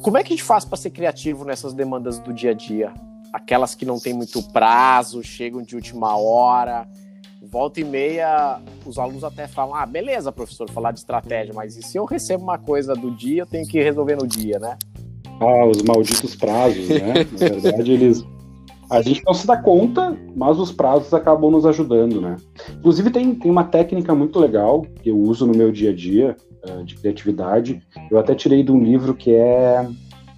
como 0.00 0.16
é 0.16 0.22
que 0.22 0.32
a 0.32 0.36
gente 0.36 0.44
faz 0.44 0.64
para 0.64 0.76
ser 0.76 0.90
criativo 0.90 1.44
nessas 1.44 1.74
demandas 1.74 2.20
do 2.20 2.32
dia 2.32 2.52
a 2.52 2.54
dia? 2.54 2.94
Aquelas 3.32 3.74
que 3.74 3.84
não 3.84 3.98
tem 3.98 4.14
muito 4.14 4.40
prazo, 4.52 5.24
chegam 5.24 5.60
de 5.60 5.74
última 5.74 6.16
hora, 6.16 6.86
volta 7.50 7.80
e 7.80 7.84
meia, 7.84 8.60
os 8.86 8.96
alunos 8.96 9.24
até 9.24 9.48
falam: 9.48 9.74
ah, 9.74 9.84
beleza, 9.84 10.30
professor, 10.30 10.70
falar 10.70 10.92
de 10.92 11.00
estratégia, 11.00 11.52
mas 11.52 11.76
e 11.76 11.82
se 11.82 11.98
eu 11.98 12.04
recebo 12.04 12.44
uma 12.44 12.58
coisa 12.58 12.94
do 12.94 13.10
dia, 13.10 13.42
eu 13.42 13.46
tenho 13.46 13.66
que 13.66 13.82
resolver 13.82 14.14
no 14.14 14.26
dia, 14.28 14.60
né? 14.60 14.78
Ah, 15.40 15.66
os 15.66 15.82
malditos 15.82 16.36
prazos, 16.36 16.88
né? 16.88 17.26
Na 17.32 17.48
verdade, 17.60 17.90
eles. 17.90 18.24
A 18.90 19.02
gente 19.02 19.22
não 19.24 19.34
se 19.34 19.46
dá 19.46 19.56
conta, 19.56 20.16
mas 20.34 20.58
os 20.58 20.72
prazos 20.72 21.12
acabam 21.12 21.50
nos 21.50 21.66
ajudando, 21.66 22.20
né? 22.20 22.36
Inclusive, 22.78 23.10
tem, 23.10 23.34
tem 23.34 23.50
uma 23.50 23.64
técnica 23.64 24.14
muito 24.14 24.38
legal 24.38 24.82
que 25.02 25.10
eu 25.10 25.18
uso 25.18 25.46
no 25.46 25.54
meu 25.54 25.70
dia 25.70 25.90
a 25.90 25.94
dia 25.94 26.36
uh, 26.68 26.82
de 26.82 26.94
criatividade. 26.96 27.82
Eu 28.10 28.18
até 28.18 28.34
tirei 28.34 28.62
de 28.62 28.72
um 28.72 28.82
livro 28.82 29.14
que 29.14 29.34
é 29.34 29.86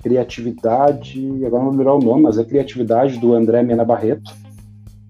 Criatividade, 0.02 1.28
agora 1.44 1.62
não 1.62 1.70
vou 1.70 1.78
lembrar 1.78 1.94
o 1.94 2.00
nome, 2.00 2.22
mas 2.22 2.38
é 2.38 2.44
Criatividade 2.44 3.18
do 3.18 3.34
André 3.34 3.62
Mena 3.62 3.84
Barreto, 3.84 4.32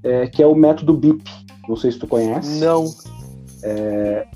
é, 0.03 0.26
que 0.26 0.42
é 0.42 0.46
o 0.46 0.55
método 0.55 0.92
BIP. 0.92 1.24
Não 1.66 1.76
sei 1.76 1.92
se 1.92 1.98
tu 1.98 2.07
conhece. 2.07 2.61
Não. 2.61 2.85
É, 3.62 4.26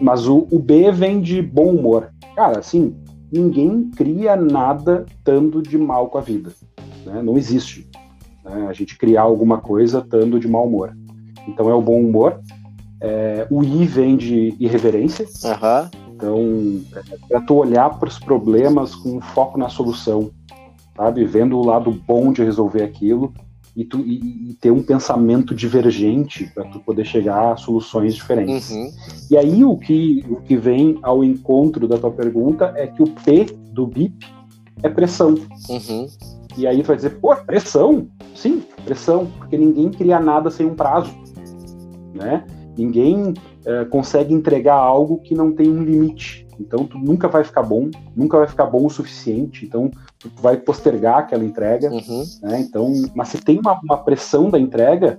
mas 0.00 0.26
o, 0.26 0.48
o 0.50 0.58
B 0.58 0.90
vem 0.90 1.20
de 1.20 1.40
bom 1.42 1.76
humor. 1.76 2.10
Cara, 2.34 2.58
assim, 2.58 2.96
ninguém 3.30 3.90
cria 3.94 4.34
nada 4.34 5.04
estando 5.08 5.62
de 5.62 5.78
mal 5.78 6.08
com 6.08 6.18
a 6.18 6.22
vida. 6.22 6.52
Né? 7.04 7.22
Não 7.22 7.36
existe 7.36 7.91
né? 8.44 8.66
a 8.68 8.72
gente 8.72 8.96
criar 8.96 9.22
alguma 9.22 9.58
coisa 9.58 9.98
estando 9.98 10.38
de 10.38 10.48
mau 10.48 10.66
humor. 10.66 10.96
Então 11.48 11.68
é 11.68 11.74
o 11.74 11.82
bom 11.82 12.00
humor. 12.00 12.40
É, 13.00 13.46
o 13.50 13.64
I 13.64 13.84
vem 13.84 14.16
de 14.16 14.54
irreverência. 14.60 15.26
Uhum. 15.44 16.02
Então, 16.14 16.80
é 16.94 17.16
para 17.28 17.40
tu 17.40 17.54
olhar 17.56 17.98
para 17.98 18.08
os 18.08 18.18
problemas 18.18 18.94
com 18.94 19.20
foco 19.20 19.58
na 19.58 19.68
solução, 19.68 20.30
sabe? 20.96 21.24
Vendo 21.24 21.58
o 21.58 21.66
lado 21.66 21.90
bom 21.90 22.32
de 22.32 22.44
resolver 22.44 22.84
aquilo 22.84 23.34
e, 23.74 23.84
tu, 23.84 24.00
e, 24.00 24.50
e 24.50 24.54
ter 24.54 24.70
um 24.70 24.82
pensamento 24.82 25.52
divergente 25.52 26.44
para 26.54 26.64
tu 26.64 26.78
poder 26.78 27.04
chegar 27.04 27.52
a 27.52 27.56
soluções 27.56 28.14
diferentes. 28.14 28.70
Uhum. 28.70 28.92
E 29.30 29.36
aí 29.36 29.64
o 29.64 29.76
que, 29.76 30.24
o 30.28 30.36
que 30.36 30.56
vem 30.56 30.98
ao 31.02 31.24
encontro 31.24 31.88
da 31.88 31.98
tua 31.98 32.12
pergunta 32.12 32.72
é 32.76 32.86
que 32.86 33.02
o 33.02 33.08
P 33.08 33.46
do 33.72 33.86
BIP 33.86 34.24
é 34.82 34.88
pressão. 34.88 35.34
Uhum. 35.68 36.06
E 36.56 36.66
aí 36.66 36.82
tu 36.82 36.86
vai 36.86 36.96
dizer, 36.96 37.10
pô, 37.20 37.34
pressão? 37.36 38.08
Sim, 38.34 38.62
pressão, 38.84 39.26
porque 39.38 39.56
ninguém 39.56 39.90
cria 39.90 40.20
nada 40.20 40.50
sem 40.50 40.66
um 40.66 40.74
prazo, 40.74 41.12
né? 42.14 42.44
Ninguém 42.76 43.34
é, 43.64 43.84
consegue 43.84 44.32
entregar 44.32 44.76
algo 44.76 45.18
que 45.18 45.34
não 45.34 45.52
tem 45.52 45.70
um 45.70 45.82
limite. 45.82 46.46
Então, 46.58 46.86
tu 46.86 46.98
nunca 46.98 47.28
vai 47.28 47.44
ficar 47.44 47.62
bom, 47.62 47.90
nunca 48.14 48.38
vai 48.38 48.46
ficar 48.46 48.66
bom 48.66 48.86
o 48.86 48.90
suficiente. 48.90 49.64
Então, 49.64 49.90
tu 50.18 50.30
vai 50.40 50.56
postergar 50.56 51.18
aquela 51.18 51.44
entrega. 51.44 51.90
Uhum. 51.90 52.24
Né? 52.42 52.60
Então, 52.60 52.92
mas 53.14 53.28
se 53.28 53.38
tem 53.38 53.58
uma, 53.58 53.78
uma 53.82 53.98
pressão 53.98 54.48
da 54.48 54.58
entrega, 54.58 55.18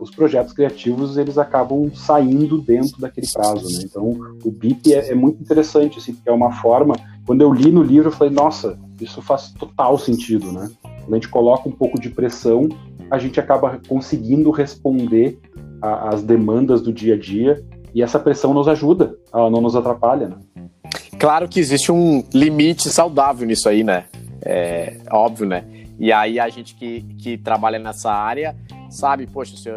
os 0.00 0.10
projetos 0.10 0.52
criativos 0.52 1.16
eles 1.16 1.36
acabam 1.36 1.90
saindo 1.92 2.60
dentro 2.60 3.00
daquele 3.00 3.26
prazo. 3.32 3.66
Né? 3.76 3.84
Então, 3.84 4.16
o 4.44 4.50
BIP 4.50 4.94
é, 4.94 5.10
é, 5.10 5.14
muito 5.14 5.42
interessante, 5.42 5.98
assim, 5.98 6.14
porque 6.14 6.28
é 6.28 6.32
uma 6.32 6.52
forma. 6.52 6.94
Quando 7.26 7.40
eu 7.40 7.52
li 7.52 7.72
no 7.72 7.82
livro, 7.82 8.08
eu 8.08 8.12
falei, 8.12 8.32
nossa, 8.32 8.78
isso 9.00 9.20
faz 9.20 9.52
total 9.52 9.98
sentido, 9.98 10.52
né? 10.52 10.70
Quando 10.82 11.12
a 11.12 11.16
gente 11.16 11.28
coloca 11.28 11.68
um 11.68 11.72
pouco 11.72 12.00
de 12.00 12.10
pressão, 12.10 12.68
a 13.10 13.18
gente 13.18 13.40
acaba 13.40 13.80
conseguindo 13.88 14.50
responder 14.50 15.38
às 15.80 16.22
demandas 16.22 16.80
do 16.80 16.92
dia 16.92 17.14
a 17.14 17.18
dia 17.18 17.64
e 17.92 18.02
essa 18.02 18.20
pressão 18.20 18.54
nos 18.54 18.68
ajuda, 18.68 19.16
ela 19.34 19.50
não 19.50 19.60
nos 19.60 19.74
atrapalha. 19.74 20.28
Né? 20.28 20.36
Claro 21.18 21.48
que 21.48 21.58
existe 21.58 21.90
um 21.90 22.22
limite 22.32 22.88
saudável 22.88 23.46
nisso 23.46 23.68
aí, 23.68 23.82
né? 23.82 24.04
É 24.44 24.96
óbvio, 25.10 25.46
né? 25.46 25.64
E 25.98 26.12
aí 26.12 26.38
a 26.38 26.48
gente 26.48 26.74
que, 26.74 27.02
que 27.18 27.36
trabalha 27.36 27.78
nessa 27.78 28.12
área 28.12 28.56
sabe, 28.92 29.26
poxa, 29.26 29.56
se, 29.56 29.70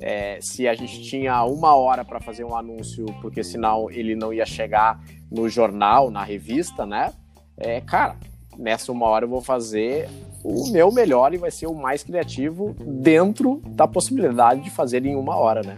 é, 0.00 0.38
se 0.40 0.66
a 0.66 0.74
gente 0.74 1.02
tinha 1.02 1.44
uma 1.44 1.74
hora 1.74 2.04
para 2.04 2.20
fazer 2.20 2.44
um 2.44 2.56
anúncio, 2.56 3.06
porque 3.20 3.44
senão 3.44 3.90
ele 3.90 4.16
não 4.16 4.32
ia 4.32 4.46
chegar 4.46 5.00
no 5.30 5.48
jornal, 5.48 6.10
na 6.10 6.22
revista, 6.22 6.84
né? 6.86 7.12
É, 7.56 7.80
cara, 7.80 8.16
nessa 8.58 8.90
uma 8.90 9.06
hora 9.06 9.24
eu 9.24 9.28
vou 9.28 9.40
fazer 9.40 10.08
o 10.42 10.68
meu 10.70 10.90
melhor 10.90 11.32
e 11.32 11.36
vai 11.36 11.50
ser 11.50 11.66
o 11.66 11.74
mais 11.74 12.02
criativo 12.02 12.74
dentro 12.80 13.62
da 13.66 13.86
possibilidade 13.86 14.62
de 14.62 14.70
fazer 14.70 15.04
em 15.06 15.14
uma 15.14 15.36
hora, 15.36 15.62
né? 15.62 15.76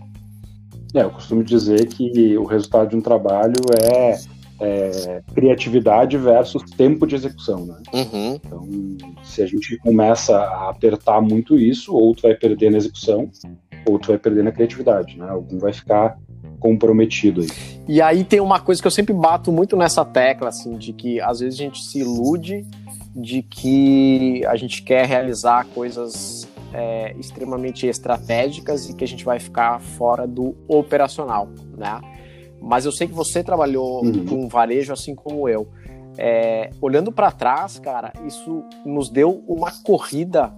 É, 0.95 1.03
eu 1.03 1.11
costumo 1.11 1.43
dizer 1.43 1.87
que 1.89 2.39
o 2.39 2.45
resultado 2.45 2.91
de 2.91 2.97
um 2.97 3.01
trabalho 3.01 3.55
é, 3.83 4.17
é 4.61 5.23
criatividade 5.35 6.17
versus 6.17 6.63
tempo 6.77 7.07
de 7.07 7.15
execução, 7.15 7.67
né? 7.67 7.77
Uhum. 7.93 8.35
Então, 8.35 8.69
se 9.23 9.43
a 9.43 9.47
gente 9.47 9.77
começa 9.79 10.37
a 10.37 10.71
apertar 10.71 11.21
muito 11.21 11.59
isso, 11.59 11.95
ou 11.95 12.15
tu 12.15 12.23
vai 12.23 12.35
perder 12.35 12.71
na 12.71 12.79
execução, 12.79 13.31
ou 13.87 13.99
tu 13.99 14.09
vai 14.09 14.19
perder 14.19 14.45
na 14.45 14.53
criatividade, 14.53 15.19
né? 15.19 15.29
Algum 15.29 15.59
vai 15.59 15.73
ficar 15.73 16.17
comprometido 16.61 17.43
aí. 17.43 17.49
E 17.87 18.01
aí 18.01 18.25
tem 18.25 18.41
uma 18.41 18.61
coisa 18.61 18.81
que 18.81 18.87
eu 18.87 18.91
sempre 18.91 19.13
bato 19.13 19.53
muito 19.53 19.77
nessa 19.77 20.05
tecla, 20.05 20.49
assim, 20.49 20.79
de 20.79 20.93
que 20.93 21.21
às 21.21 21.41
vezes 21.41 21.61
a 21.61 21.63
gente 21.63 21.83
se 21.83 21.99
ilude 21.99 22.65
de 23.15 23.43
que 23.43 24.45
a 24.47 24.57
gente 24.57 24.83
quer 24.83 25.07
realizar 25.07 25.67
coisas 25.75 26.49
é, 26.73 27.15
extremamente 27.19 27.87
estratégicas 27.87 28.89
e 28.89 28.95
que 28.95 29.05
a 29.05 29.07
gente 29.07 29.25
vai 29.25 29.39
ficar 29.39 29.81
fora 29.81 30.27
do 30.27 30.57
operacional, 30.67 31.49
né? 31.77 32.01
Mas 32.65 32.85
eu 32.87 32.93
sei 32.93 33.07
que 33.07 33.13
você 33.13 33.45
trabalhou 33.45 34.05
uhum. 34.05 34.25
com 34.25 34.49
varejo 34.49 34.93
assim 34.93 35.15
como 35.15 35.49
eu. 35.49 35.69
É, 36.17 36.71
olhando 36.81 37.13
para 37.13 37.31
trás, 37.31 37.79
cara, 37.79 38.13
isso 38.27 38.65
nos 38.85 39.11
deu 39.11 39.45
uma 39.47 39.71
corrida, 39.71 40.53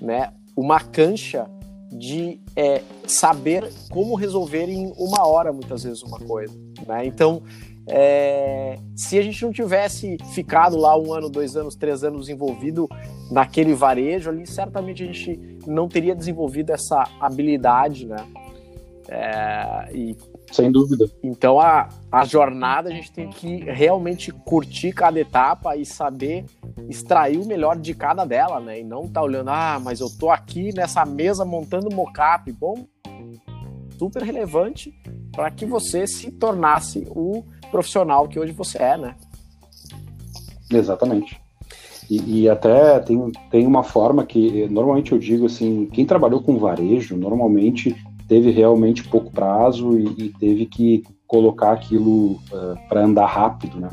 né? 0.00 0.32
Uma 0.56 0.80
cancha 0.80 1.46
de 1.92 2.40
é, 2.56 2.82
saber 3.06 3.70
como 3.90 4.14
resolver 4.16 4.68
em 4.68 4.92
uma 4.96 5.26
hora 5.26 5.52
muitas 5.52 5.84
vezes 5.84 6.02
uma 6.02 6.18
coisa, 6.18 6.52
né? 6.86 7.06
Então 7.06 7.42
é, 7.86 8.78
se 8.96 9.18
a 9.18 9.22
gente 9.22 9.44
não 9.44 9.52
tivesse 9.52 10.16
ficado 10.32 10.76
lá 10.76 10.98
um 10.98 11.12
ano, 11.12 11.28
dois 11.28 11.54
anos, 11.54 11.76
três 11.76 12.02
anos 12.02 12.28
envolvido 12.28 12.88
naquele 13.30 13.74
varejo 13.74 14.30
ali, 14.30 14.46
certamente 14.46 15.02
a 15.02 15.06
gente 15.06 15.38
não 15.66 15.86
teria 15.86 16.14
desenvolvido 16.14 16.70
essa 16.70 17.06
habilidade, 17.20 18.06
né? 18.06 18.26
É, 19.06 19.90
e, 19.92 20.16
Sem 20.54 20.70
dúvida. 20.70 21.10
Então 21.20 21.58
a, 21.58 21.88
a 22.12 22.24
jornada 22.24 22.88
a 22.88 22.92
gente 22.92 23.10
tem 23.10 23.28
que 23.28 23.56
realmente 23.64 24.30
curtir 24.30 24.92
cada 24.92 25.18
etapa 25.18 25.76
e 25.76 25.84
saber 25.84 26.44
extrair 26.88 27.38
o 27.38 27.44
melhor 27.44 27.76
de 27.76 27.92
cada 27.92 28.24
dela, 28.24 28.60
né? 28.60 28.78
E 28.78 28.84
não 28.84 29.08
tá 29.08 29.20
olhando, 29.20 29.50
ah, 29.50 29.80
mas 29.82 29.98
eu 29.98 30.08
tô 30.08 30.30
aqui 30.30 30.72
nessa 30.72 31.04
mesa 31.04 31.44
montando 31.44 31.92
mocap. 31.92 32.52
Bom, 32.52 32.86
super 33.98 34.22
relevante 34.22 34.94
para 35.32 35.50
que 35.50 35.66
você 35.66 36.06
se 36.06 36.30
tornasse 36.30 37.04
o 37.10 37.42
profissional 37.72 38.28
que 38.28 38.38
hoje 38.38 38.52
você 38.52 38.78
é, 38.78 38.96
né? 38.96 39.16
Exatamente. 40.70 41.36
E, 42.08 42.42
e, 42.42 42.48
até 42.48 43.00
tem, 43.00 43.32
tem 43.50 43.66
uma 43.66 43.82
forma 43.82 44.24
que 44.24 44.68
normalmente 44.68 45.10
eu 45.10 45.18
digo 45.18 45.46
assim, 45.46 45.86
quem 45.86 46.06
trabalhou 46.06 46.40
com 46.40 46.58
varejo 46.58 47.16
normalmente 47.16 47.96
teve 48.28 48.50
realmente 48.50 49.04
pouco 49.04 49.30
prazo 49.30 49.98
e, 49.98 50.24
e 50.24 50.28
teve 50.30 50.66
que 50.66 51.02
colocar 51.26 51.72
aquilo 51.72 52.32
uh, 52.32 52.40
eh, 52.52 52.74
para 52.88 53.04
andar 53.04 53.26
rápido, 53.26 53.80
né? 53.80 53.88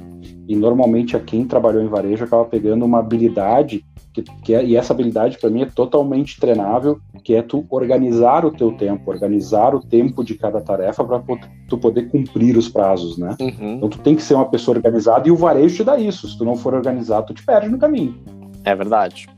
E 0.48 0.56
normalmente 0.56 1.16
a 1.16 1.20
quem 1.20 1.46
trabalhou 1.46 1.82
em 1.82 1.88
varejo 1.88 2.24
acaba 2.24 2.46
pegando 2.46 2.86
uma 2.86 3.00
habilidade 3.00 3.84
que, 4.14 4.22
que 4.44 4.54
é, 4.54 4.64
e 4.64 4.76
essa 4.76 4.94
habilidade 4.94 5.38
para 5.38 5.50
mim 5.50 5.62
é 5.62 5.66
totalmente 5.66 6.40
treinável, 6.40 7.00
que 7.24 7.34
é 7.34 7.42
tu 7.42 7.66
organizar 7.70 8.46
o 8.46 8.52
teu 8.52 8.72
tempo, 8.74 9.10
organizar 9.10 9.74
o 9.74 9.80
tempo 9.80 10.24
de 10.24 10.36
cada 10.36 10.60
tarefa 10.60 11.04
para 11.04 11.24
tu 11.68 11.78
poder 11.78 12.10
cumprir 12.10 12.58
os 12.58 12.68
prazos, 12.68 13.18
né? 13.18 13.36
Uhum. 13.40 13.76
Então 13.76 13.90
tu 13.90 14.00
tem 14.00 14.16
que 14.16 14.22
ser 14.22 14.34
uma 14.34 14.50
pessoa 14.50 14.76
organizada 14.76 15.28
e 15.28 15.32
o 15.32 15.38
varejo 15.38 15.78
te 15.78 15.84
dá 15.84 15.98
isso. 15.98 16.28
Se 16.28 16.38
tu 16.38 16.44
não 16.44 16.56
for 16.56 16.74
organizado, 16.74 17.28
tu 17.28 17.34
te 17.34 17.46
perde 17.46 17.70
no 17.70 17.78
caminho. 17.78 18.22
É 18.66 18.76
verdade. 18.76 19.30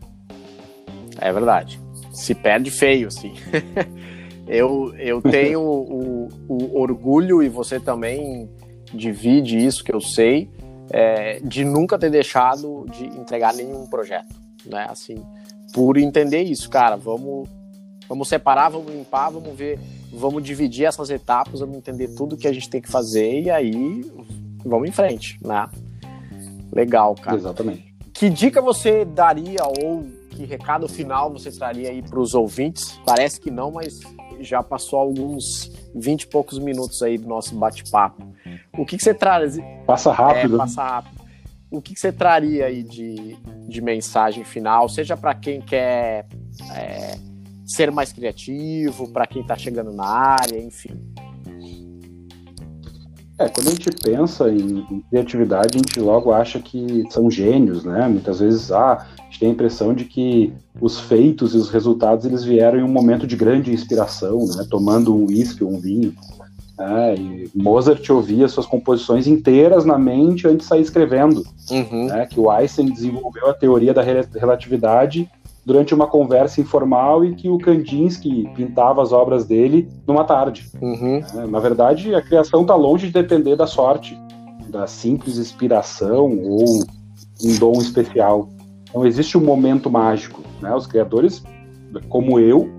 É 1.19 1.31
verdade. 1.31 1.79
Se 2.11 2.33
perde 2.33 2.71
feio, 2.71 3.07
assim. 3.07 3.33
eu, 4.47 4.93
eu 4.97 5.21
tenho 5.23 5.61
o, 5.61 6.29
o, 6.47 6.79
orgulho, 6.79 7.43
e 7.43 7.49
você 7.49 7.79
também 7.79 8.49
divide 8.93 9.57
isso 9.57 9.83
que 9.83 9.93
eu 9.93 10.01
sei, 10.01 10.49
é, 10.91 11.39
de 11.39 11.63
nunca 11.65 11.97
ter 11.97 12.09
deixado 12.09 12.85
de 12.91 13.05
entregar 13.05 13.53
nenhum 13.53 13.87
projeto 13.87 14.43
né? 14.65 14.87
Assim, 14.89 15.23
por 15.73 15.97
entender 15.97 16.43
isso, 16.43 16.69
cara, 16.69 16.95
vamos 16.95 17.47
vamos 18.07 18.27
separar, 18.27 18.69
vamos 18.69 18.91
limpar, 18.91 19.29
vamos 19.29 19.55
ver, 19.55 19.79
vamos 20.11 20.43
dividir 20.43 20.85
essas 20.85 21.09
etapas, 21.09 21.61
vamos 21.61 21.77
entender 21.77 22.09
tudo 22.09 22.37
que 22.37 22.47
a 22.47 22.53
gente 22.53 22.69
tem 22.69 22.81
que 22.81 22.89
fazer 22.89 23.41
e 23.41 23.49
aí 23.49 24.01
vamos 24.63 24.87
em 24.87 24.91
frente, 24.91 25.39
né? 25.41 25.67
Legal, 26.71 27.15
cara. 27.15 27.37
Exatamente. 27.37 27.93
Que 28.13 28.29
dica 28.29 28.61
você 28.61 29.05
daria 29.05 29.61
ou 29.81 30.05
que 30.29 30.45
recado 30.45 30.87
final 30.87 31.31
você 31.31 31.51
traria 31.51 31.89
aí 31.89 32.01
para 32.01 32.19
os 32.19 32.33
ouvintes? 32.33 32.99
Parece 33.05 33.39
que 33.39 33.49
não, 33.49 33.71
mas 33.71 33.99
já 34.43 34.61
passou 34.61 34.99
alguns 34.99 35.71
20 35.95 36.21
e 36.23 36.27
poucos 36.27 36.59
minutos 36.59 37.01
aí 37.01 37.17
do 37.17 37.27
nosso 37.27 37.55
bate-papo. 37.55 38.23
O 38.77 38.85
que, 38.85 38.97
que 38.97 39.03
você 39.03 39.13
traz? 39.13 39.57
Passa 39.85 40.11
rápido. 40.11 40.55
É, 40.55 40.57
passa 40.57 40.83
rápido 40.83 41.23
o 41.73 41.81
que, 41.81 41.95
que 41.95 41.99
você 41.99 42.11
traria 42.11 42.67
aí 42.67 42.83
de, 42.83 43.35
de 43.67 43.81
mensagem 43.81 44.43
final, 44.45 44.87
seja 44.87 45.17
para 45.17 45.33
quem 45.33 45.59
quer 45.59 46.27
é, 46.71 47.17
ser 47.65 47.91
mais 47.91 48.13
criativo, 48.13 49.11
para 49.11 49.25
quem 49.25 49.41
está 49.41 49.57
chegando 49.57 49.91
na 49.91 50.05
área, 50.05 50.61
enfim? 50.61 50.95
É, 53.39 53.49
quando 53.49 53.69
a 53.69 53.71
gente 53.71 53.89
pensa 54.03 54.49
em, 54.51 55.03
criatividade, 55.09 55.69
a 55.73 55.77
gente 55.77 55.99
logo 55.99 56.31
acha 56.31 56.59
que 56.59 57.03
são 57.09 57.31
gênios, 57.31 57.83
né? 57.83 58.07
Muitas 58.07 58.39
vezes, 58.39 58.71
ah, 58.71 59.07
gente 59.33 59.39
tem 59.39 59.49
a 59.49 59.51
impressão 59.51 59.93
de 59.93 60.05
que 60.05 60.53
os 60.79 60.99
feitos 60.99 61.53
e 61.55 61.57
os 61.57 61.69
resultados 61.69 62.25
eles 62.25 62.43
vieram 62.43 62.79
em 62.79 62.83
um 62.83 62.91
momento 62.91 63.25
de 63.25 63.35
grande 63.35 63.73
inspiração, 63.73 64.45
né? 64.45 64.65
Tomando 64.69 65.15
um 65.15 65.25
uísque 65.25 65.63
ou 65.63 65.71
um 65.71 65.79
vinho. 65.79 66.13
É, 66.79 67.15
e 67.15 67.49
Mozart 67.53 68.07
ouvia 68.09 68.47
suas 68.47 68.65
composições 68.65 69.27
inteiras 69.27 69.85
na 69.85 69.97
mente 69.97 70.47
antes 70.47 70.59
de 70.59 70.65
sair 70.65 70.81
escrevendo. 70.81 71.43
Uhum. 71.69 72.07
Né, 72.07 72.25
que 72.25 72.39
o 72.39 72.49
Einstein 72.49 72.91
desenvolveu 72.91 73.49
a 73.49 73.53
teoria 73.53 73.93
da 73.93 74.01
relatividade 74.01 75.29
durante 75.65 75.93
uma 75.93 76.07
conversa 76.07 76.59
informal 76.59 77.23
e 77.23 77.35
que 77.35 77.47
o 77.47 77.57
Kandinsky 77.57 78.49
pintava 78.55 79.01
as 79.01 79.11
obras 79.11 79.45
dele 79.45 79.87
numa 80.05 80.25
tarde. 80.25 80.69
Uhum. 80.81 81.21
É, 81.35 81.45
na 81.45 81.59
verdade, 81.59 82.13
a 82.13 82.21
criação 82.21 82.63
está 82.63 82.75
longe 82.75 83.07
de 83.07 83.13
depender 83.13 83.55
da 83.55 83.67
sorte, 83.67 84.19
da 84.67 84.87
simples 84.87 85.37
inspiração 85.37 86.37
ou 86.43 86.83
um 87.43 87.55
dom 87.59 87.73
especial. 87.73 88.49
Não 88.93 89.05
existe 89.05 89.37
um 89.37 89.41
momento 89.41 89.89
mágico. 89.89 90.41
Né? 90.61 90.73
Os 90.73 90.85
criadores, 90.85 91.43
como 92.09 92.39
eu, 92.39 92.69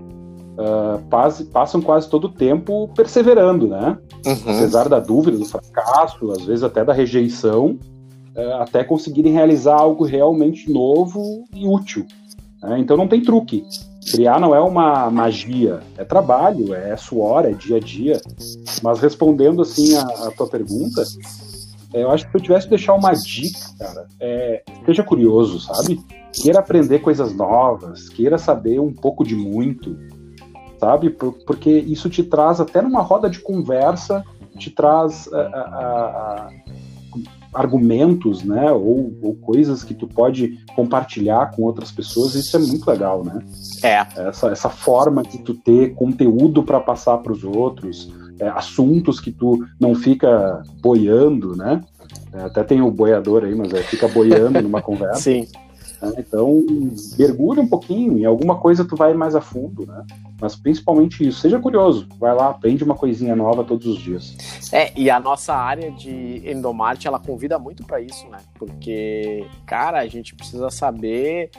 uh, 0.55 1.45
passam 1.51 1.81
quase 1.81 2.09
todo 2.09 2.25
o 2.25 2.31
tempo 2.31 2.89
perseverando, 2.95 3.67
né? 3.67 3.97
Uhum. 4.25 4.33
Apesar 4.33 4.89
da 4.89 4.99
dúvida, 4.99 5.37
do 5.37 5.45
fracasso, 5.45 6.31
às 6.31 6.43
vezes 6.43 6.63
até 6.63 6.83
da 6.83 6.93
rejeição, 6.93 7.77
uh, 8.35 8.61
até 8.61 8.83
conseguirem 8.83 9.33
realizar 9.33 9.75
algo 9.75 10.03
realmente 10.03 10.71
novo 10.71 11.45
e 11.53 11.67
útil. 11.67 12.05
Né? 12.61 12.79
Então 12.79 12.97
não 12.97 13.07
tem 13.07 13.21
truque. 13.21 13.63
Criar 14.11 14.39
não 14.39 14.53
é 14.53 14.61
uma 14.61 15.09
magia, 15.09 15.79
é 15.97 16.03
trabalho, 16.03 16.75
é 16.75 16.95
suor, 16.95 17.45
é 17.45 17.51
dia 17.51 17.77
a 17.77 17.79
dia. 17.79 18.21
Mas 18.83 18.99
respondendo 18.99 19.63
assim 19.63 19.95
a, 19.95 20.01
a 20.27 20.31
tua 20.31 20.47
pergunta, 20.47 21.03
eu 22.01 22.11
acho 22.11 22.25
que 22.25 22.31
se 22.31 22.37
eu 22.37 22.41
tivesse 22.41 22.65
que 22.65 22.71
deixar 22.71 22.93
uma 22.93 23.13
dica, 23.13 23.59
cara, 23.79 24.07
é, 24.19 24.63
seja 24.85 25.03
curioso, 25.03 25.59
sabe? 25.59 25.99
Queira 26.33 26.59
aprender 26.59 26.99
coisas 26.99 27.33
novas, 27.33 28.09
queira 28.09 28.37
saber 28.37 28.79
um 28.79 28.93
pouco 28.93 29.23
de 29.23 29.35
muito, 29.35 29.97
sabe? 30.79 31.09
Porque 31.09 31.71
isso 31.71 32.09
te 32.09 32.23
traz 32.23 32.59
até 32.59 32.81
numa 32.81 33.01
roda 33.01 33.29
de 33.29 33.39
conversa, 33.39 34.23
te 34.57 34.69
traz 34.69 35.31
a, 35.31 35.39
a, 35.39 35.61
a, 35.61 36.49
argumentos, 37.53 38.43
né? 38.43 38.71
Ou, 38.71 39.17
ou, 39.21 39.35
coisas 39.35 39.83
que 39.83 39.93
tu 39.93 40.07
pode 40.07 40.59
compartilhar 40.75 41.51
com 41.51 41.63
outras 41.63 41.91
pessoas. 41.91 42.35
Isso 42.35 42.55
é 42.57 42.59
muito 42.59 42.85
legal, 42.89 43.23
né? 43.23 43.39
É. 43.81 44.05
Essa, 44.27 44.49
essa 44.49 44.69
forma 44.69 45.23
de 45.23 45.39
tu 45.39 45.53
ter 45.53 45.95
conteúdo 45.95 46.61
para 46.63 46.79
passar 46.79 47.17
para 47.19 47.31
os 47.31 47.43
outros, 47.43 48.11
é, 48.39 48.47
assuntos 48.49 49.19
que 49.19 49.31
tu 49.31 49.65
não 49.79 49.95
fica 49.95 50.61
boiando, 50.81 51.55
né? 51.55 51.83
É, 52.33 52.41
até 52.41 52.63
tem 52.63 52.81
o 52.81 52.91
boiador 52.91 53.43
aí, 53.43 53.55
mas 53.55 53.73
é, 53.73 53.81
fica 53.81 54.07
boiando 54.07 54.61
numa 54.61 54.81
conversa. 54.83 55.21
Sim. 55.21 55.47
Né? 56.01 56.13
Então, 56.17 56.63
mergulha 57.17 57.61
um 57.61 57.67
pouquinho, 57.67 58.17
em 58.17 58.25
alguma 58.25 58.57
coisa 58.57 58.85
tu 58.85 58.95
vai 58.95 59.13
mais 59.13 59.35
a 59.35 59.41
fundo, 59.41 59.85
né? 59.85 60.03
Mas 60.39 60.55
principalmente 60.55 61.25
isso, 61.25 61.39
seja 61.39 61.59
curioso, 61.59 62.07
vai 62.19 62.35
lá, 62.35 62.49
aprende 62.49 62.83
uma 62.83 62.95
coisinha 62.95 63.35
nova 63.35 63.63
todos 63.63 63.87
os 63.87 63.97
dias. 63.97 64.35
É, 64.71 64.91
e 64.99 65.09
a 65.09 65.19
nossa 65.19 65.53
área 65.53 65.91
de 65.91 66.43
endomarte, 66.45 67.07
ela 67.07 67.19
convida 67.19 67.57
muito 67.57 67.85
para 67.85 68.01
isso, 68.01 68.27
né? 68.29 68.39
Porque, 68.59 69.45
cara, 69.65 69.99
a 69.99 70.07
gente 70.07 70.35
precisa 70.35 70.69
saber 70.69 71.49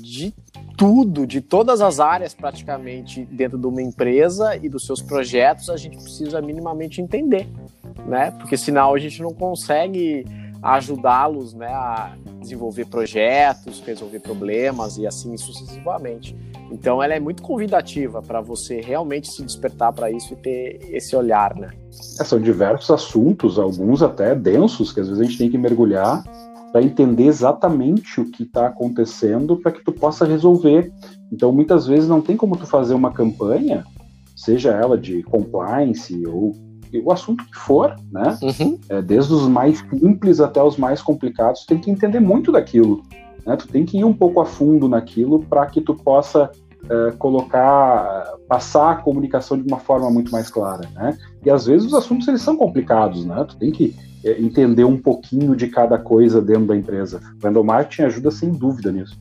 de 0.00 0.34
tudo, 0.76 1.26
de 1.26 1.40
todas 1.40 1.80
as 1.80 2.00
áreas 2.00 2.34
praticamente 2.34 3.24
dentro 3.24 3.58
de 3.58 3.66
uma 3.66 3.82
empresa 3.82 4.56
e 4.56 4.68
dos 4.68 4.86
seus 4.86 5.02
projetos, 5.02 5.68
a 5.68 5.76
gente 5.76 5.96
precisa 5.96 6.40
minimamente 6.40 7.00
entender, 7.00 7.48
né? 8.06 8.30
Porque 8.32 8.56
senão 8.56 8.94
a 8.94 8.98
gente 8.98 9.22
não 9.22 9.32
consegue 9.32 10.24
ajudá-los 10.62 11.54
né, 11.54 11.66
a 11.66 12.14
desenvolver 12.40 12.86
projetos, 12.86 13.80
resolver 13.80 14.20
problemas 14.20 14.96
e 14.96 15.06
assim 15.06 15.36
sucessivamente. 15.36 16.36
Então 16.70 17.02
ela 17.02 17.14
é 17.14 17.20
muito 17.20 17.42
convidativa 17.42 18.22
para 18.22 18.40
você 18.40 18.80
realmente 18.80 19.28
se 19.28 19.42
despertar 19.42 19.92
para 19.92 20.10
isso 20.10 20.32
e 20.32 20.36
ter 20.36 20.80
esse 20.90 21.16
olhar, 21.16 21.56
né? 21.56 21.70
É, 22.20 22.24
são 22.24 22.40
diversos 22.40 22.90
assuntos, 22.90 23.58
alguns 23.58 24.02
até 24.02 24.34
densos, 24.34 24.92
que 24.92 25.00
às 25.00 25.08
vezes 25.08 25.20
a 25.20 25.24
gente 25.24 25.38
tem 25.38 25.50
que 25.50 25.58
mergulhar 25.58 26.22
para 26.72 26.82
entender 26.82 27.26
exatamente 27.26 28.20
o 28.20 28.30
que 28.30 28.44
está 28.44 28.66
acontecendo 28.66 29.56
para 29.58 29.70
que 29.70 29.84
tu 29.84 29.92
possa 29.92 30.24
resolver. 30.24 30.90
Então 31.30 31.52
muitas 31.52 31.86
vezes 31.86 32.08
não 32.08 32.22
tem 32.22 32.36
como 32.36 32.56
tu 32.56 32.66
fazer 32.66 32.94
uma 32.94 33.12
campanha, 33.12 33.84
seja 34.34 34.72
ela 34.72 34.96
de 34.96 35.22
compliance 35.22 36.26
ou 36.26 36.54
o 37.04 37.12
assunto 37.12 37.44
que 37.46 37.56
for, 37.56 37.96
né? 38.10 38.36
Uhum. 38.42 38.78
É, 38.88 39.00
desde 39.00 39.32
os 39.32 39.48
mais 39.48 39.78
simples 39.78 40.40
até 40.40 40.62
os 40.62 40.76
mais 40.76 41.00
complicados, 41.00 41.64
tem 41.64 41.78
que 41.78 41.90
entender 41.90 42.20
muito 42.20 42.52
daquilo. 42.52 43.02
Né? 43.46 43.56
Tu 43.56 43.68
tem 43.68 43.84
que 43.84 43.98
ir 43.98 44.04
um 44.04 44.12
pouco 44.12 44.40
a 44.40 44.44
fundo 44.44 44.88
naquilo 44.88 45.40
para 45.40 45.66
que 45.66 45.80
tu 45.80 45.94
possa 45.94 46.50
é, 46.88 47.12
colocar, 47.12 48.34
passar 48.48 48.92
a 48.92 48.96
comunicação 48.96 49.56
de 49.56 49.66
uma 49.66 49.78
forma 49.78 50.10
muito 50.10 50.32
mais 50.32 50.50
clara, 50.50 50.88
né? 50.94 51.16
E 51.44 51.50
às 51.50 51.66
vezes 51.66 51.86
os 51.86 51.94
assuntos 51.94 52.26
eles 52.28 52.42
são 52.42 52.56
complicados, 52.56 53.24
né? 53.24 53.44
Tu 53.48 53.56
tem 53.56 53.70
que 53.70 53.96
é, 54.24 54.40
entender 54.40 54.84
um 54.84 55.00
pouquinho 55.00 55.54
de 55.54 55.68
cada 55.68 55.98
coisa 55.98 56.40
dentro 56.40 56.66
da 56.66 56.76
empresa. 56.76 57.20
Vendor 57.38 57.64
Marketing 57.64 58.02
ajuda 58.02 58.30
sem 58.30 58.50
dúvida 58.50 58.90
nisso. 58.90 59.18